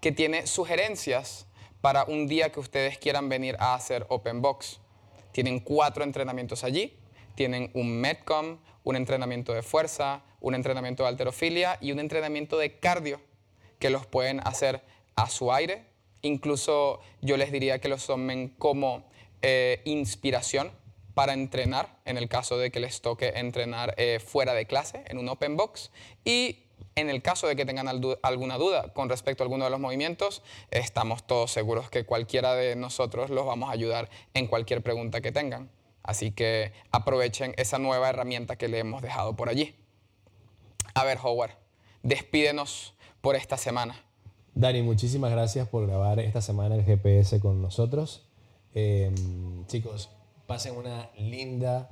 que 0.00 0.12
tiene 0.12 0.46
sugerencias 0.46 1.46
para 1.80 2.04
un 2.04 2.26
día 2.26 2.50
que 2.50 2.60
ustedes 2.60 2.98
quieran 2.98 3.28
venir 3.28 3.56
a 3.60 3.74
hacer 3.74 4.06
Open 4.08 4.42
Box. 4.42 4.80
Tienen 5.32 5.60
cuatro 5.60 6.02
entrenamientos 6.02 6.64
allí. 6.64 6.98
Tienen 7.34 7.70
un 7.74 8.00
Metcom, 8.00 8.58
un 8.84 8.96
entrenamiento 8.96 9.52
de 9.52 9.62
fuerza, 9.62 10.22
un 10.40 10.54
entrenamiento 10.54 11.02
de 11.02 11.10
alterofilia 11.10 11.78
y 11.80 11.92
un 11.92 12.00
entrenamiento 12.00 12.56
de 12.56 12.78
cardio 12.78 13.20
que 13.78 13.90
los 13.90 14.06
pueden 14.06 14.40
hacer 14.40 14.82
a 15.16 15.28
su 15.28 15.52
aire. 15.52 15.86
Incluso 16.22 17.00
yo 17.20 17.36
les 17.36 17.50
diría 17.50 17.80
que 17.80 17.88
los 17.88 18.06
tomen 18.06 18.48
como 18.50 19.04
eh, 19.42 19.82
inspiración 19.84 20.70
para 21.14 21.32
entrenar, 21.32 21.98
en 22.04 22.18
el 22.18 22.28
caso 22.28 22.58
de 22.58 22.70
que 22.70 22.78
les 22.78 23.00
toque 23.00 23.32
entrenar 23.36 23.94
eh, 23.96 24.20
fuera 24.20 24.52
de 24.52 24.66
clase, 24.66 25.02
en 25.06 25.18
un 25.18 25.28
open 25.28 25.56
box. 25.56 25.90
Y 26.24 26.64
en 26.94 27.10
el 27.10 27.22
caso 27.22 27.46
de 27.46 27.56
que 27.56 27.64
tengan 27.64 27.88
alguna 28.22 28.58
duda 28.58 28.92
con 28.92 29.08
respecto 29.08 29.42
a 29.42 29.44
alguno 29.44 29.64
de 29.64 29.70
los 29.70 29.80
movimientos, 29.80 30.42
estamos 30.70 31.26
todos 31.26 31.50
seguros 31.50 31.90
que 31.90 32.04
cualquiera 32.04 32.54
de 32.54 32.76
nosotros 32.76 33.30
los 33.30 33.46
vamos 33.46 33.70
a 33.70 33.72
ayudar 33.72 34.10
en 34.34 34.46
cualquier 34.46 34.82
pregunta 34.82 35.20
que 35.20 35.32
tengan. 35.32 35.70
Así 36.02 36.30
que 36.30 36.72
aprovechen 36.92 37.54
esa 37.56 37.78
nueva 37.78 38.08
herramienta 38.08 38.56
que 38.56 38.68
le 38.68 38.78
hemos 38.78 39.02
dejado 39.02 39.36
por 39.36 39.48
allí. 39.48 39.74
A 40.94 41.04
ver, 41.04 41.18
Howard, 41.22 41.52
despídenos 42.02 42.94
por 43.20 43.36
esta 43.36 43.56
semana. 43.56 44.05
Dani, 44.56 44.80
muchísimas 44.80 45.30
gracias 45.30 45.68
por 45.68 45.86
grabar 45.86 46.18
esta 46.18 46.40
semana 46.40 46.76
el 46.76 46.82
GPS 46.82 47.40
con 47.40 47.60
nosotros. 47.60 48.26
Em, 48.72 49.14
chicos, 49.66 50.08
pasen 50.46 50.74
una 50.74 51.10
linda 51.18 51.90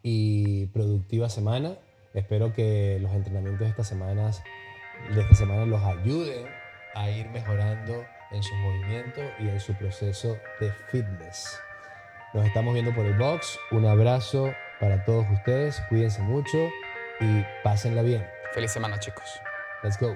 y 0.00 0.66
productiva 0.66 1.28
semana. 1.28 1.76
Espero 2.14 2.52
que 2.52 3.00
los 3.00 3.10
entrenamientos 3.10 3.58
de, 3.58 3.68
estas 3.68 3.88
semanas, 3.88 4.44
de 5.12 5.22
esta 5.22 5.34
semana 5.34 5.66
los 5.66 5.82
ayuden 5.82 6.46
a 6.94 7.10
ir 7.10 7.28
mejorando 7.30 8.04
en 8.30 8.44
su 8.44 8.54
movimiento 8.54 9.20
y 9.40 9.48
en 9.48 9.58
su 9.58 9.74
proceso 9.74 10.36
de 10.60 10.70
fitness. 10.92 11.58
Nos 12.32 12.46
estamos 12.46 12.74
viendo 12.74 12.94
por 12.94 13.06
el 13.06 13.18
box. 13.18 13.58
Un 13.72 13.86
abrazo 13.86 14.52
para 14.78 15.04
todos 15.04 15.26
ustedes. 15.32 15.82
Cuídense 15.88 16.22
mucho 16.22 16.68
y 17.20 17.42
pásenla 17.64 18.02
bien. 18.02 18.24
Feliz 18.52 18.70
semana, 18.70 19.00
chicos. 19.00 19.24
Let's 19.82 19.98
go. 19.98 20.14